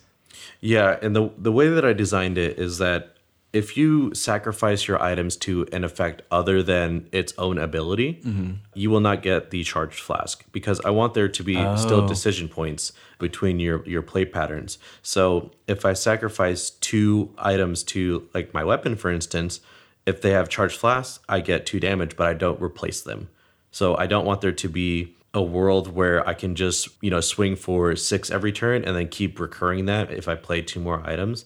[0.60, 3.14] Yeah, and the the way that I designed it is that
[3.52, 8.52] if you sacrifice your items to an effect other than its own ability, mm-hmm.
[8.74, 12.08] you will not get the charged flask because I want there to be still oh.
[12.08, 14.78] decision points between your your play patterns.
[15.02, 19.60] So if I sacrifice two items to like my weapon, for instance,
[20.04, 23.28] if they have charged flasks, I get two damage, but I don't replace them.
[23.70, 27.20] So I don't want there to be a world where I can just, you know,
[27.20, 31.02] swing for six every turn and then keep recurring that if I play two more
[31.08, 31.44] items.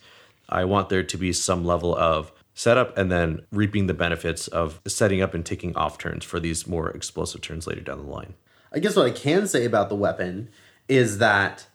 [0.49, 4.81] I want there to be some level of setup and then reaping the benefits of
[4.87, 8.35] setting up and taking off turns for these more explosive turns later down the line.
[8.73, 10.49] I guess what I can say about the weapon
[10.89, 11.67] is that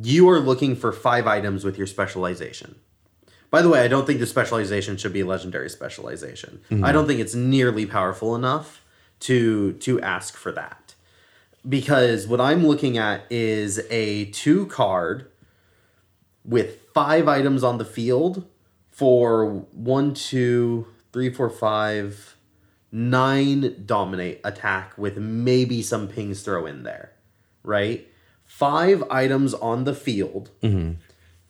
[0.00, 2.76] you are looking for five items with your specialization.
[3.50, 6.60] By the way, I don't think the specialization should be a legendary specialization.
[6.70, 6.84] Mm-hmm.
[6.84, 8.84] I don't think it's nearly powerful enough
[9.20, 10.77] to to ask for that.
[11.66, 15.30] Because what I'm looking at is a two card
[16.44, 18.46] with five items on the field
[18.90, 22.36] for one, two, three, four, five,
[22.90, 27.12] nine dominate attack with maybe some pings throw in there,
[27.62, 28.08] right?
[28.44, 30.94] Five items on the field, mm-hmm.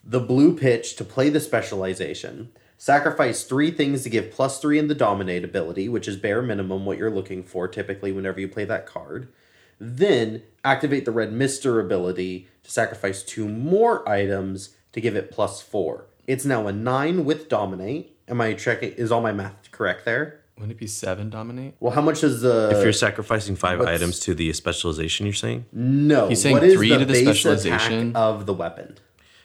[0.03, 4.89] the blue pitch to play the specialization, sacrifice three things to give plus three in
[4.89, 8.65] the dominate ability, which is bare minimum what you're looking for typically whenever you play
[8.65, 9.29] that card.
[9.79, 15.61] Then activate the red mister ability to sacrifice two more items to give it plus
[15.63, 16.07] four.
[16.27, 18.17] It's now a nine with dominate.
[18.29, 18.93] Am I checking?
[18.93, 20.41] Is all my math correct there?
[20.57, 21.75] Wouldn't it be seven dominate?
[21.79, 22.71] Well, how much is the?
[22.77, 25.67] If you're sacrificing five what's- items to the specialization, you're saying?
[25.73, 28.11] no, He's saying what is three to the base specialization?
[28.11, 28.99] attack of the weapon?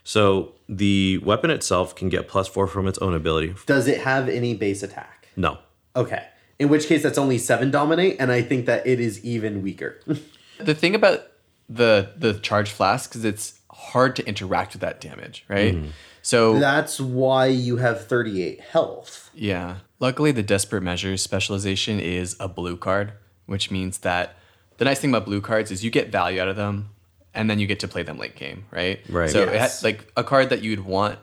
[0.03, 3.53] So the weapon itself can get plus four from its own ability.
[3.67, 5.29] Does it have any base attack?
[5.37, 5.59] No.
[5.95, 6.25] Okay.
[6.59, 9.99] In which case, that's only seven dominate, and I think that it is even weaker.
[10.59, 11.23] The thing about
[11.67, 15.73] the the charge flask is it's hard to interact with that damage, right?
[15.75, 15.87] Mm-hmm.
[16.21, 19.29] So that's why you have 38 health.
[19.33, 19.77] Yeah.
[19.99, 23.13] Luckily, the Desperate Measures specialization is a blue card,
[23.47, 24.35] which means that
[24.77, 26.91] the nice thing about blue cards is you get value out of them
[27.33, 28.99] and then you get to play them late game, right?
[29.09, 29.31] Right.
[29.31, 29.81] So it Yes.
[29.81, 31.17] ha- like a card that you'd want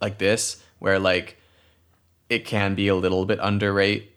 [0.00, 1.36] like this, where like
[2.30, 4.09] it can be a little bit underrate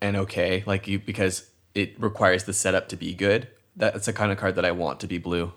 [0.00, 3.48] and okay, like you because it requires the setup to be good.
[3.76, 5.52] That's the kind of card that I want to be blue.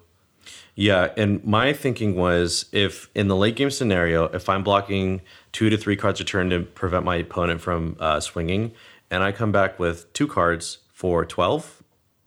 [0.75, 5.21] Yeah, and my thinking was if in the late game scenario, if I'm blocking
[5.51, 8.71] two to three cards a turn to prevent my opponent from uh, swinging,
[9.11, 11.83] and I come back with two cards for 12,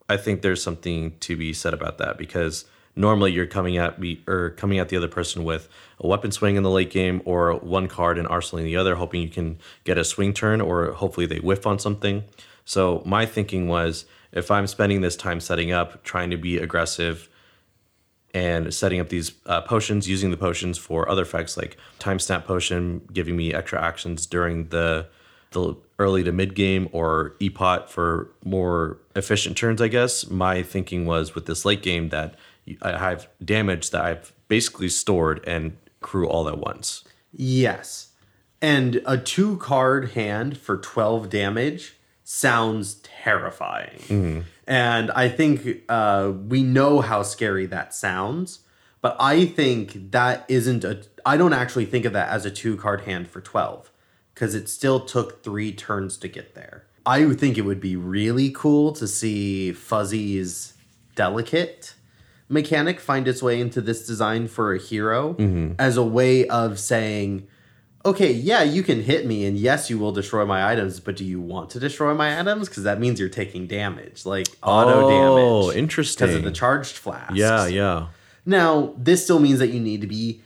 [0.08, 2.64] I think there's something to be said about that because
[2.96, 5.68] normally you're coming at me or coming at the other person with
[6.00, 8.96] a weapon swing in the late game or one card and arsenal in the other,
[8.96, 12.24] hoping you can get a swing turn or hopefully they whiff on something.
[12.64, 17.28] So my thinking was if I'm spending this time setting up, trying to be aggressive,
[18.34, 22.46] and setting up these uh, potions, using the potions for other effects like time snap
[22.46, 25.06] potion, giving me extra actions during the
[25.52, 29.80] the early to mid game, or epot for more efficient turns.
[29.80, 32.34] I guess my thinking was with this late game that
[32.82, 37.04] I have damage that I've basically stored and crew all at once.
[37.32, 38.12] Yes.
[38.62, 44.00] And a two card hand for 12 damage sounds terrifying.
[44.66, 48.60] And I think uh, we know how scary that sounds.
[49.00, 51.02] But I think that isn't a.
[51.24, 53.92] I don't actually think of that as a two card hand for 12
[54.34, 56.86] because it still took three turns to get there.
[57.04, 60.74] I would think it would be really cool to see Fuzzy's
[61.14, 61.94] delicate
[62.48, 65.72] mechanic find its way into this design for a hero mm-hmm.
[65.78, 67.46] as a way of saying,
[68.04, 71.24] okay, yeah, you can hit me, and yes, you will destroy my items, but do
[71.24, 72.68] you want to destroy my items?
[72.68, 75.74] Because that means you're taking damage, like auto Oh, damage.
[75.74, 76.26] Oh, interesting.
[76.26, 77.34] Because of the charged flasks.
[77.34, 78.06] Yeah, yeah.
[78.44, 80.40] Now, this still means that you need to be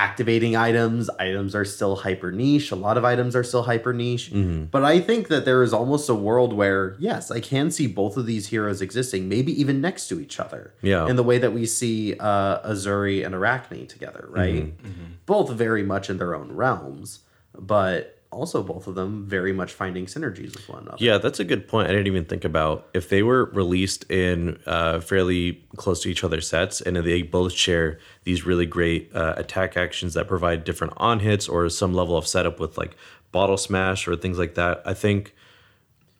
[0.00, 1.10] activating items.
[1.18, 2.70] Items are still hyper niche.
[2.70, 4.30] A lot of items are still hyper niche.
[4.32, 4.64] Mm-hmm.
[4.64, 8.16] But I think that there is almost a world where, yes, I can see both
[8.16, 10.72] of these heroes existing, maybe even next to each other.
[10.80, 11.06] Yeah.
[11.06, 14.64] In the way that we see uh, Azalea and Arakni together, right?
[14.64, 14.86] Mm-hmm.
[14.86, 15.12] Mm-hmm.
[15.26, 17.20] Both very much in their own realms,
[17.54, 20.96] but also both of them very much finding synergies with one another.
[21.00, 21.88] Yeah, that's a good point.
[21.88, 26.22] I didn't even think about if they were released in uh, fairly close to each
[26.22, 30.92] other sets, and they both share these really great uh, attack actions that provide different
[30.96, 32.96] on hits or some level of setup with like
[33.32, 34.82] bottle smash or things like that.
[34.84, 35.34] I think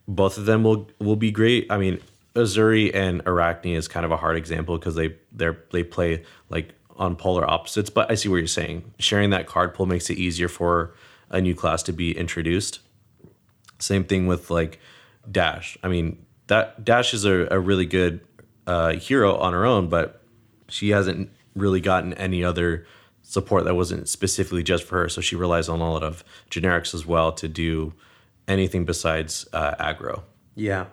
[0.09, 1.67] both of them will will be great.
[1.71, 2.01] I mean,
[2.35, 6.75] Azalea and Arakni is kind of a hard example because they they they play like
[6.97, 7.89] on polar opposites.
[7.89, 8.93] But I see what you're saying.
[8.99, 10.95] Sharing that card pool makes it easier for
[11.31, 12.81] a new class to be introduced.
[13.79, 14.79] Same thing with like
[15.31, 15.79] Dash.
[15.83, 18.21] I mean, that Dash is a, a really good
[18.67, 20.23] uh, hero on her own, but
[20.69, 22.87] she hasn't really gotten any other
[23.23, 25.09] support that wasn't specifically just for her.
[25.09, 27.95] So she relies on a lot of generics as well to do
[28.49, 30.23] anything besides uh, aggro.
[30.55, 30.87] Yeah.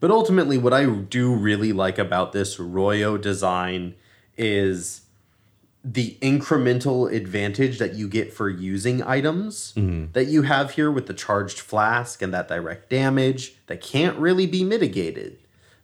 [0.00, 3.94] But ultimately, what I do really like about this Royo design
[4.36, 5.01] is
[5.84, 10.12] the incremental advantage that you get for using items mm-hmm.
[10.12, 14.46] that you have here with the charged flask and that direct damage that can't really
[14.46, 15.38] be mitigated.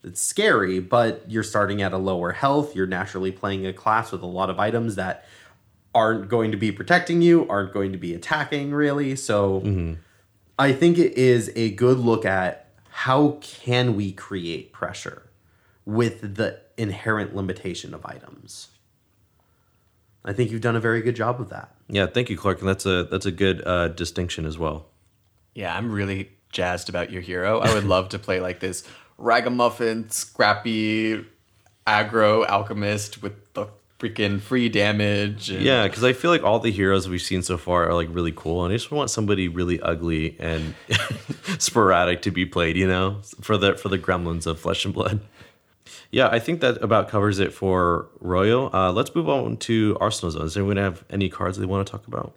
[0.04, 2.76] It's scary, but you're starting at a lower health.
[2.76, 5.26] You're naturally playing a class with a lot of items that
[5.94, 9.16] aren't going to be protecting you, aren't going to be attacking really.
[9.16, 9.94] So mm-hmm.
[10.56, 15.24] I think it is a good look at how can we create pressure
[15.84, 18.68] with the inherent limitation of items.
[20.28, 21.74] I think you've done a very good job of that.
[21.88, 24.84] Yeah, thank you, Clark, and that's a that's a good uh, distinction as well.
[25.54, 27.60] Yeah, I'm really jazzed about your hero.
[27.60, 28.84] I would love to play like this
[29.16, 31.24] ragamuffin, scrappy,
[31.86, 33.68] aggro alchemist with the
[33.98, 35.48] freaking free damage.
[35.48, 38.08] And Yeah, because I feel like all the heroes we've seen so far are like
[38.10, 40.74] really cool, and I just want somebody really ugly and
[41.58, 42.76] sporadic to be played.
[42.76, 45.20] You know, for the for the gremlins of Flesh and Blood.
[46.10, 48.72] Yeah, I think that about covers it for Royo.
[48.72, 50.42] Uh, let's move on to Arsenal Zone.
[50.42, 52.34] Does anyone have any cards they want to talk about?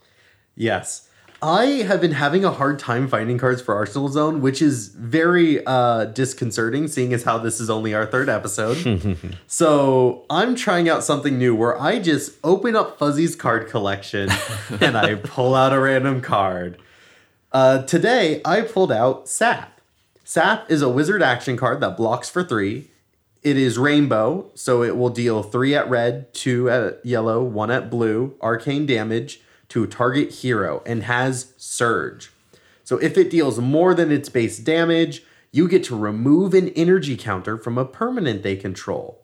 [0.55, 1.07] Yes.
[1.43, 5.65] I have been having a hard time finding cards for Arsenal Zone, which is very
[5.65, 9.35] uh, disconcerting, seeing as how this is only our third episode.
[9.47, 14.29] so I'm trying out something new where I just open up Fuzzy's card collection
[14.81, 16.77] and I pull out a random card.
[17.51, 19.81] Uh, today I pulled out Sap.
[20.23, 22.90] Sap is a wizard action card that blocks for three.
[23.43, 27.89] It is rainbow, so it will deal three at red, two at yellow, one at
[27.89, 32.31] blue, arcane damage to a target hero, and has surge.
[32.83, 37.17] So if it deals more than its base damage, you get to remove an energy
[37.17, 39.23] counter from a permanent they control.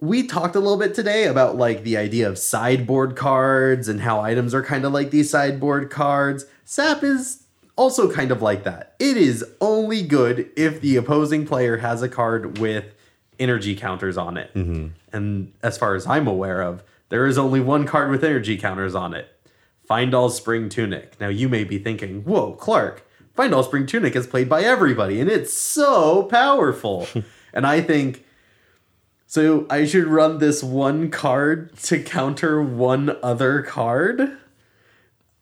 [0.00, 4.20] We talked a little bit today about like the idea of sideboard cards and how
[4.20, 6.44] items are kind of like these sideboard cards.
[6.64, 7.41] Sap is
[7.76, 8.94] also kind of like that.
[8.98, 12.94] It is only good if the opposing player has a card with
[13.38, 14.52] energy counters on it.
[14.54, 14.88] Mm-hmm.
[15.12, 18.94] And as far as I'm aware of, there is only one card with energy counters
[18.94, 19.28] on it.
[19.88, 21.20] Fyendal's Spring Tunic.
[21.20, 23.06] Now you may be thinking, whoa, Clark,
[23.36, 27.06] Findall Spring Tunic is played by everybody and it's so powerful.
[27.52, 28.24] and I think
[29.26, 34.36] so I should run this one card to counter one other card?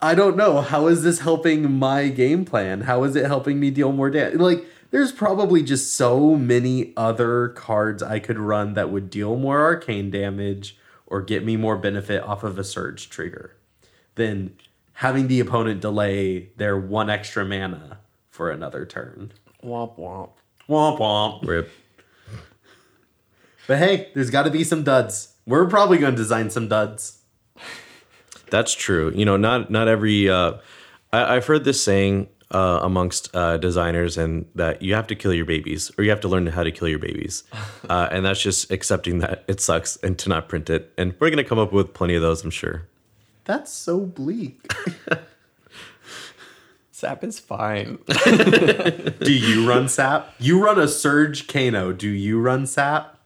[0.03, 0.61] I don't know.
[0.61, 2.82] How is this helping my game plan?
[2.82, 4.38] How is it helping me deal more damage?
[4.38, 9.61] Like, there's probably just so many other cards I could run that would deal more
[9.61, 13.57] arcane damage or get me more benefit off of a surge trigger
[14.14, 14.55] than
[14.94, 17.98] having the opponent delay their one extra mana
[18.30, 19.32] for another turn.
[19.62, 20.30] Womp womp.
[20.68, 21.46] Womp womp.
[21.46, 21.70] Rip.
[23.66, 25.34] But hey, there's got to be some duds.
[25.46, 27.19] We're probably going to design some duds.
[28.51, 29.12] That's true.
[29.14, 30.28] You know, not not every.
[30.28, 30.55] Uh,
[31.12, 35.32] I, I've heard this saying uh, amongst uh, designers, and that you have to kill
[35.32, 37.44] your babies, or you have to learn how to kill your babies,
[37.88, 40.92] uh, and that's just accepting that it sucks and to not print it.
[40.98, 42.86] And we're gonna come up with plenty of those, I'm sure.
[43.44, 44.72] That's so bleak.
[46.92, 47.98] Sap is fine.
[48.24, 50.34] Do you run SAP?
[50.38, 51.92] You run a Surge Kano.
[51.92, 53.16] Do you run SAP?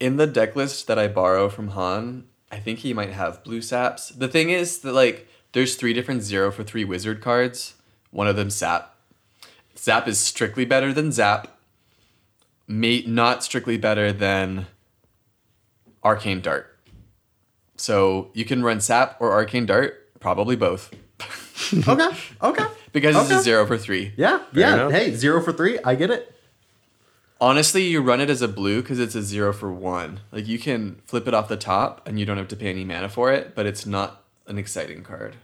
[0.00, 3.62] In the deck list that I borrow from Han, I think he might have blue
[3.62, 4.08] saps.
[4.10, 7.74] The thing is that like there's three different zero for three wizard cards.
[8.10, 8.94] One of them sap.
[9.76, 11.56] Zap is strictly better than Zap.
[12.66, 14.66] May not strictly better than
[16.04, 16.76] Arcane Dart.
[17.76, 20.92] So you can run Sap or Arcane Dart, probably both.
[21.72, 22.08] Okay.
[22.42, 22.64] Okay.
[22.92, 24.12] Because it's a zero for three.
[24.16, 24.42] Yeah.
[24.52, 24.74] Yeah.
[24.74, 24.90] enough.
[24.90, 25.78] Hey, zero for three.
[25.84, 26.34] I get it.
[27.40, 30.20] Honestly, you run it as a blue because it's a zero for one.
[30.30, 32.84] Like you can flip it off the top and you don't have to pay any
[32.84, 35.36] mana for it, but it's not an exciting card.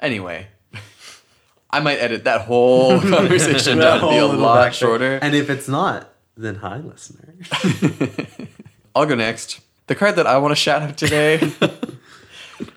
[0.00, 0.48] Anyway,
[1.70, 5.18] I might edit that whole conversation down to be a lot shorter.
[5.22, 7.34] And if it's not, then hi, listener.
[8.96, 9.60] I'll go next.
[9.86, 11.40] The card that I want to shout out today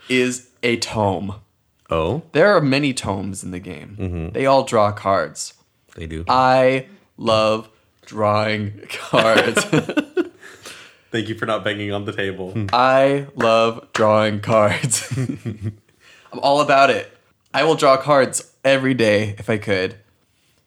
[0.10, 1.36] is a tome.
[1.90, 3.98] Oh, There are many tomes in the game.
[4.00, 4.30] Mm-hmm.
[4.30, 5.56] They all draw cards.
[5.96, 6.24] they do.
[6.28, 6.86] I
[7.18, 7.68] love
[8.06, 9.64] drawing cards.
[11.12, 12.54] Thank you for not banging on the table.
[12.72, 15.12] I love drawing cards.
[15.18, 17.12] I'm all about it.
[17.54, 19.96] I will draw cards every day if I could.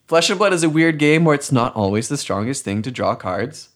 [0.06, 2.90] Flesh and Blood is a weird game where it's not always the strongest thing to
[2.90, 3.70] draw cards.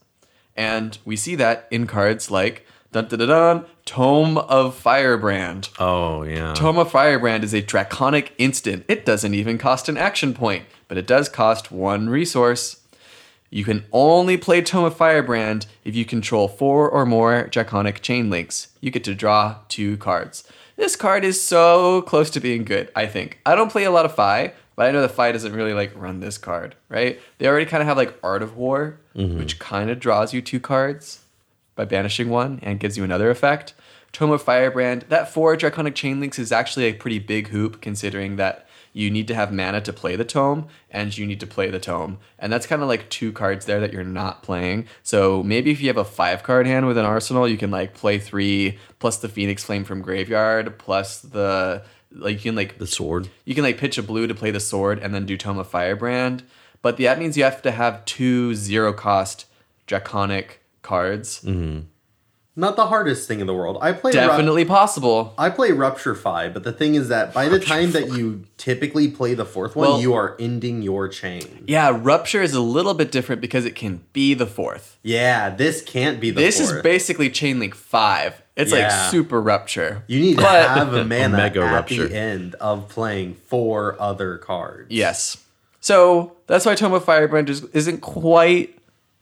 [0.55, 5.71] And we see that in cards like dun dun dun, dun Tome of Firebrand.
[5.79, 6.53] oh yeah.
[6.53, 8.85] Tome of Firebrand is a draconic instant.
[8.89, 10.65] It doesn't even cost an action point.
[10.87, 12.81] but it does cost one resource.
[13.51, 18.29] You can only play Tome of Firebrand if you control four or more Draconic chain
[18.29, 18.69] links.
[18.81, 20.45] You get to draw two cards.
[20.77, 23.41] This card is so close to being good, I think.
[23.45, 25.91] I don't play a lot of Fai, but I know the Fai doesn't really like
[25.97, 27.21] run this card, right?
[27.39, 29.39] They already kind of have like Art of War, mm-hmm.
[29.39, 31.25] which kind of draws you two cards
[31.75, 33.75] by banishing one and gives you another effect.
[34.13, 38.37] Tome of Firebrand, that four Draconic Chain Links is actually a pretty big hoop considering
[38.37, 38.68] that
[38.99, 41.79] you need to have mana to play the tome and you need to play the
[41.79, 42.19] tome.
[42.37, 44.87] And that's kind of like two cards there that you're not playing.
[45.05, 47.95] So maybe if you have a five card hand with an arsenal, you can like
[47.95, 52.87] play three plus the Phoenix Flame from Graveyard plus the like you can like The
[52.89, 53.29] sword.
[53.45, 55.69] you can like pitch a blue to play the sword and then do Tome of
[55.69, 56.43] Firebrand.
[56.83, 59.47] But that means you have to have two zero cost
[59.87, 61.41] draconic cards.
[61.45, 61.87] Mm-hmm.
[62.59, 63.79] Not the hardest thing in the world.
[63.81, 65.33] I play Ru- Definitely possible.
[65.39, 69.07] I play Rupture Fai, but the thing is that by the time that you typically
[69.07, 71.63] play the fourth one, Well- you are ending your chain.
[71.69, 74.99] Yeah, Rupture is a little bit different because it can be the fourth.
[75.05, 76.79] Yeah, this can't be the This fourth.
[76.79, 78.43] is basically Chain Link 5.
[78.57, 78.89] It's Yeah.
[78.89, 80.03] like super Rupture.
[80.09, 82.09] you need to have a mana Mega at Rupture.
[82.09, 84.87] the end of playing four other cards.
[84.91, 85.37] Yes.
[85.79, 88.75] So that's why Tome of Firebrand is, isn't quite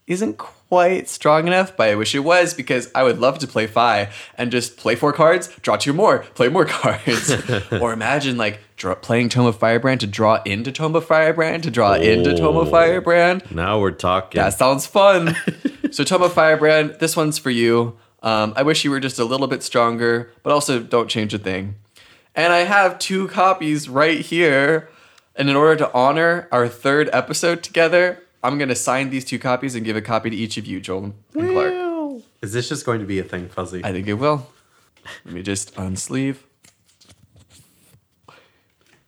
[0.07, 3.67] isn't quite strong enough, but I wish it was because I would love to play
[3.67, 7.33] Fai and just play four cards, draw two more, play more cards.
[7.73, 11.71] or imagine like draw, playing Tome of Firebrand to draw into Tome of Firebrand to
[11.71, 12.71] draw into Tome of Oh.
[12.71, 13.43] Firebrand.
[13.51, 14.41] Now we're talking.
[14.41, 15.37] That sounds fun.
[15.91, 17.97] so Tome of Firebrand, this one's for you.
[18.23, 21.39] Um, I wish you were just a little bit stronger, but also don't change a
[21.39, 21.77] thing.
[22.35, 24.89] And I have two copies right here.
[25.37, 29.75] And in order to honor our third episode together, I'm gonna sign these two copies
[29.75, 32.23] and give a copy to each of you, Joel and Clark.
[32.43, 33.85] Is this just going to be a thing, Fuzzy?
[33.85, 34.47] I think it will.
[35.25, 36.37] Let me just unsleeve.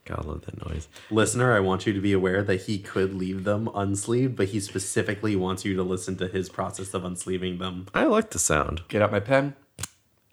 [0.05, 0.89] God, I love that noise.
[1.11, 4.59] Listener, I want you to be aware that he could leave them unsleeved, but he
[4.59, 7.86] specifically wants you to listen to his process of unsleeving them.
[7.95, 8.80] I like the sound.
[8.89, 9.55] Get out my pen.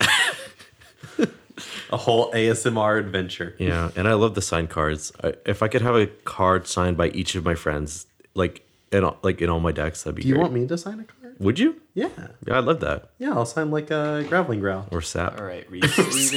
[1.90, 3.54] A whole ASMR adventure.
[3.58, 5.12] Yeah, and I love the signed cards.
[5.22, 9.04] I, if I could have a card signed by each of my friends, like in
[9.04, 10.42] all, like in all my decks, that'd be Do you great.
[10.42, 11.34] want me to sign a card?
[11.38, 11.80] Would you?
[11.94, 12.08] Yeah.
[12.46, 13.10] Yeah, I'd love that.
[13.18, 14.86] Yeah, I'll sign like a graveling growl.
[14.90, 15.38] Or sap.
[15.38, 16.36] All right, resleeving.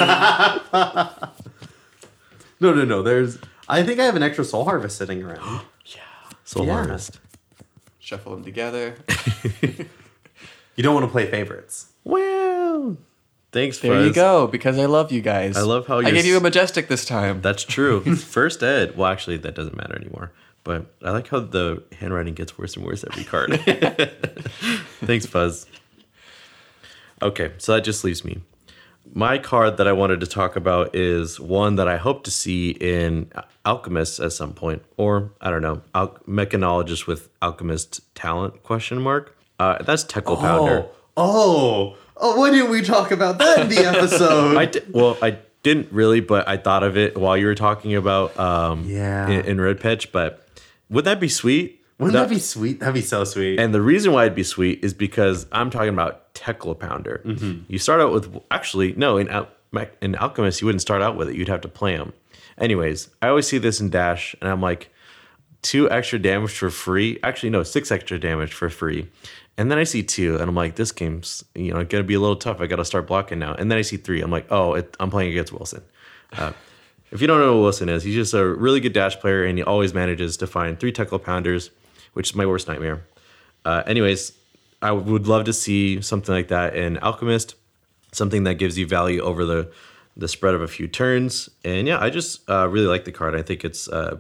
[2.62, 3.02] No, no, no.
[3.02, 3.38] There's.
[3.70, 5.62] I think I have an extra soul harvest sitting around.
[5.86, 6.02] Yeah.
[6.44, 6.74] Soul Yeah.
[6.74, 7.20] Harvest.
[8.00, 8.96] Shuffle them together.
[10.76, 11.88] You don't want to play favorites.
[12.06, 12.96] Well,
[13.52, 15.58] thanks, There you go, because I love you guys.
[15.58, 17.42] I love how I you're gave you a majestic this time.
[17.42, 18.00] That's true.
[18.16, 18.96] First ed.
[18.96, 20.32] Well, actually, that doesn't matter anymore.
[20.64, 23.60] But I like how the handwriting gets worse and worse every card.
[25.02, 25.66] Thanks, Fuzz.
[27.22, 28.42] Okay, so that just leaves me.
[29.12, 32.70] My card that I wanted to talk about is one that I hope to see
[32.72, 33.32] in
[33.66, 38.62] Alchemist at some point, or I don't know, Al- mechanologist with alchemist talent?
[38.64, 39.36] Question mark.
[39.60, 40.86] Uh, that's Teklo Pounder.
[41.18, 42.38] Oh, oh, oh!
[42.38, 44.56] Why didn't we talk about that in the episode?
[44.58, 47.96] I di- well, I didn't really, but I thought of it while you were talking
[47.96, 49.28] about um, Yeah.
[49.28, 50.12] in, in Red Pitch.
[50.12, 50.46] But
[50.90, 51.84] would that be sweet?
[52.00, 52.80] Wouldn't that, be sweet?
[52.80, 53.60] That'd be so sweet.
[53.60, 57.22] And the reason why it'd be sweet is because I'm talking about Teklo Pounder.
[57.68, 59.50] You start out with actually no in Al-
[60.02, 61.36] in Alchemist you wouldn't start out with it.
[61.36, 62.14] You'd have to play them.
[62.58, 64.92] Anyways, I always see this in Dash, and I'm like,
[65.62, 67.20] two extra damage for free.
[67.24, 69.10] Actually, no, six extra damage for free.
[69.58, 72.20] And then I see two, and I'm like, this game's you know gonna be a
[72.20, 72.62] little tough.
[72.62, 73.56] I gotta start blocking now.
[73.56, 74.22] And then I see three.
[74.22, 75.84] I'm like, oh, it, I'm playing against Wilson.
[76.32, 76.54] Uh,
[77.12, 79.58] if you don't know who Wilson is, he's just a really good dash player, and
[79.58, 81.72] he always manages to find three Teklo Pounders,
[82.14, 83.06] which is my worst nightmare.
[83.66, 84.34] Uh, anyways,
[84.82, 87.56] I would love to see something like that in Alchemist,
[88.12, 89.72] something that gives you value over the
[90.18, 91.50] the spread of a few turns.
[91.64, 93.36] And yeah, I just uh, really like the card.
[93.36, 94.20] I think it's uh,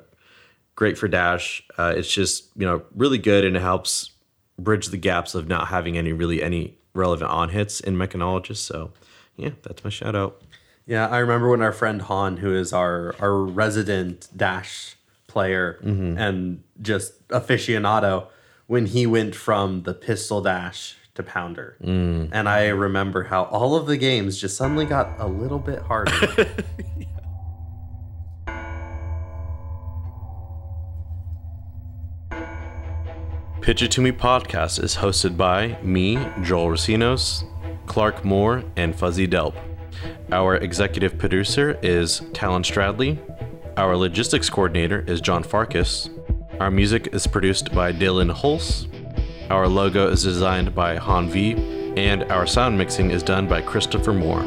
[0.75, 1.61] great for dash.
[1.77, 4.11] Uh, it's just you know really good, and it helps
[4.57, 8.57] bridge the gaps of not having any really any relevant on hits in Mechanologist.
[8.57, 8.91] So
[9.37, 10.41] yeah, that's my shout out.
[10.89, 14.95] Yeah, I remember when our friend Han, who is our our resident dash
[15.27, 16.17] player mm-hmm.
[16.17, 18.25] and just aficionado,
[18.65, 22.29] when he went from the pistol dash to pounder, mm.
[22.31, 26.11] and I remember how all of the games just suddenly got a little bit harder.
[33.61, 37.43] Pitch It To Me podcast is hosted by me, Joel Recinos,
[37.85, 39.68] Clark Moore, and Fuzzy Delp.
[40.31, 43.17] Our executive producer is Talon Stradley.
[43.77, 46.11] Our logistics coordinator is John Farkas.
[46.59, 48.87] Our music is produced by Dillon Hulse.
[49.49, 51.53] Our logo is designed by Han Vi.
[51.97, 54.43] And our sound mixing is done by Christopher Moore.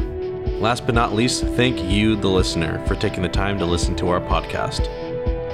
[0.60, 4.08] Last but not least, thank you, the listener, for taking the time to listen to
[4.08, 4.86] our podcast.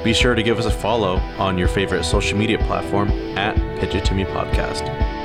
[0.04, 3.08] Be sure to give us a follow on your favorite social media platform
[3.38, 5.17] at Pitch It To Me Podcast.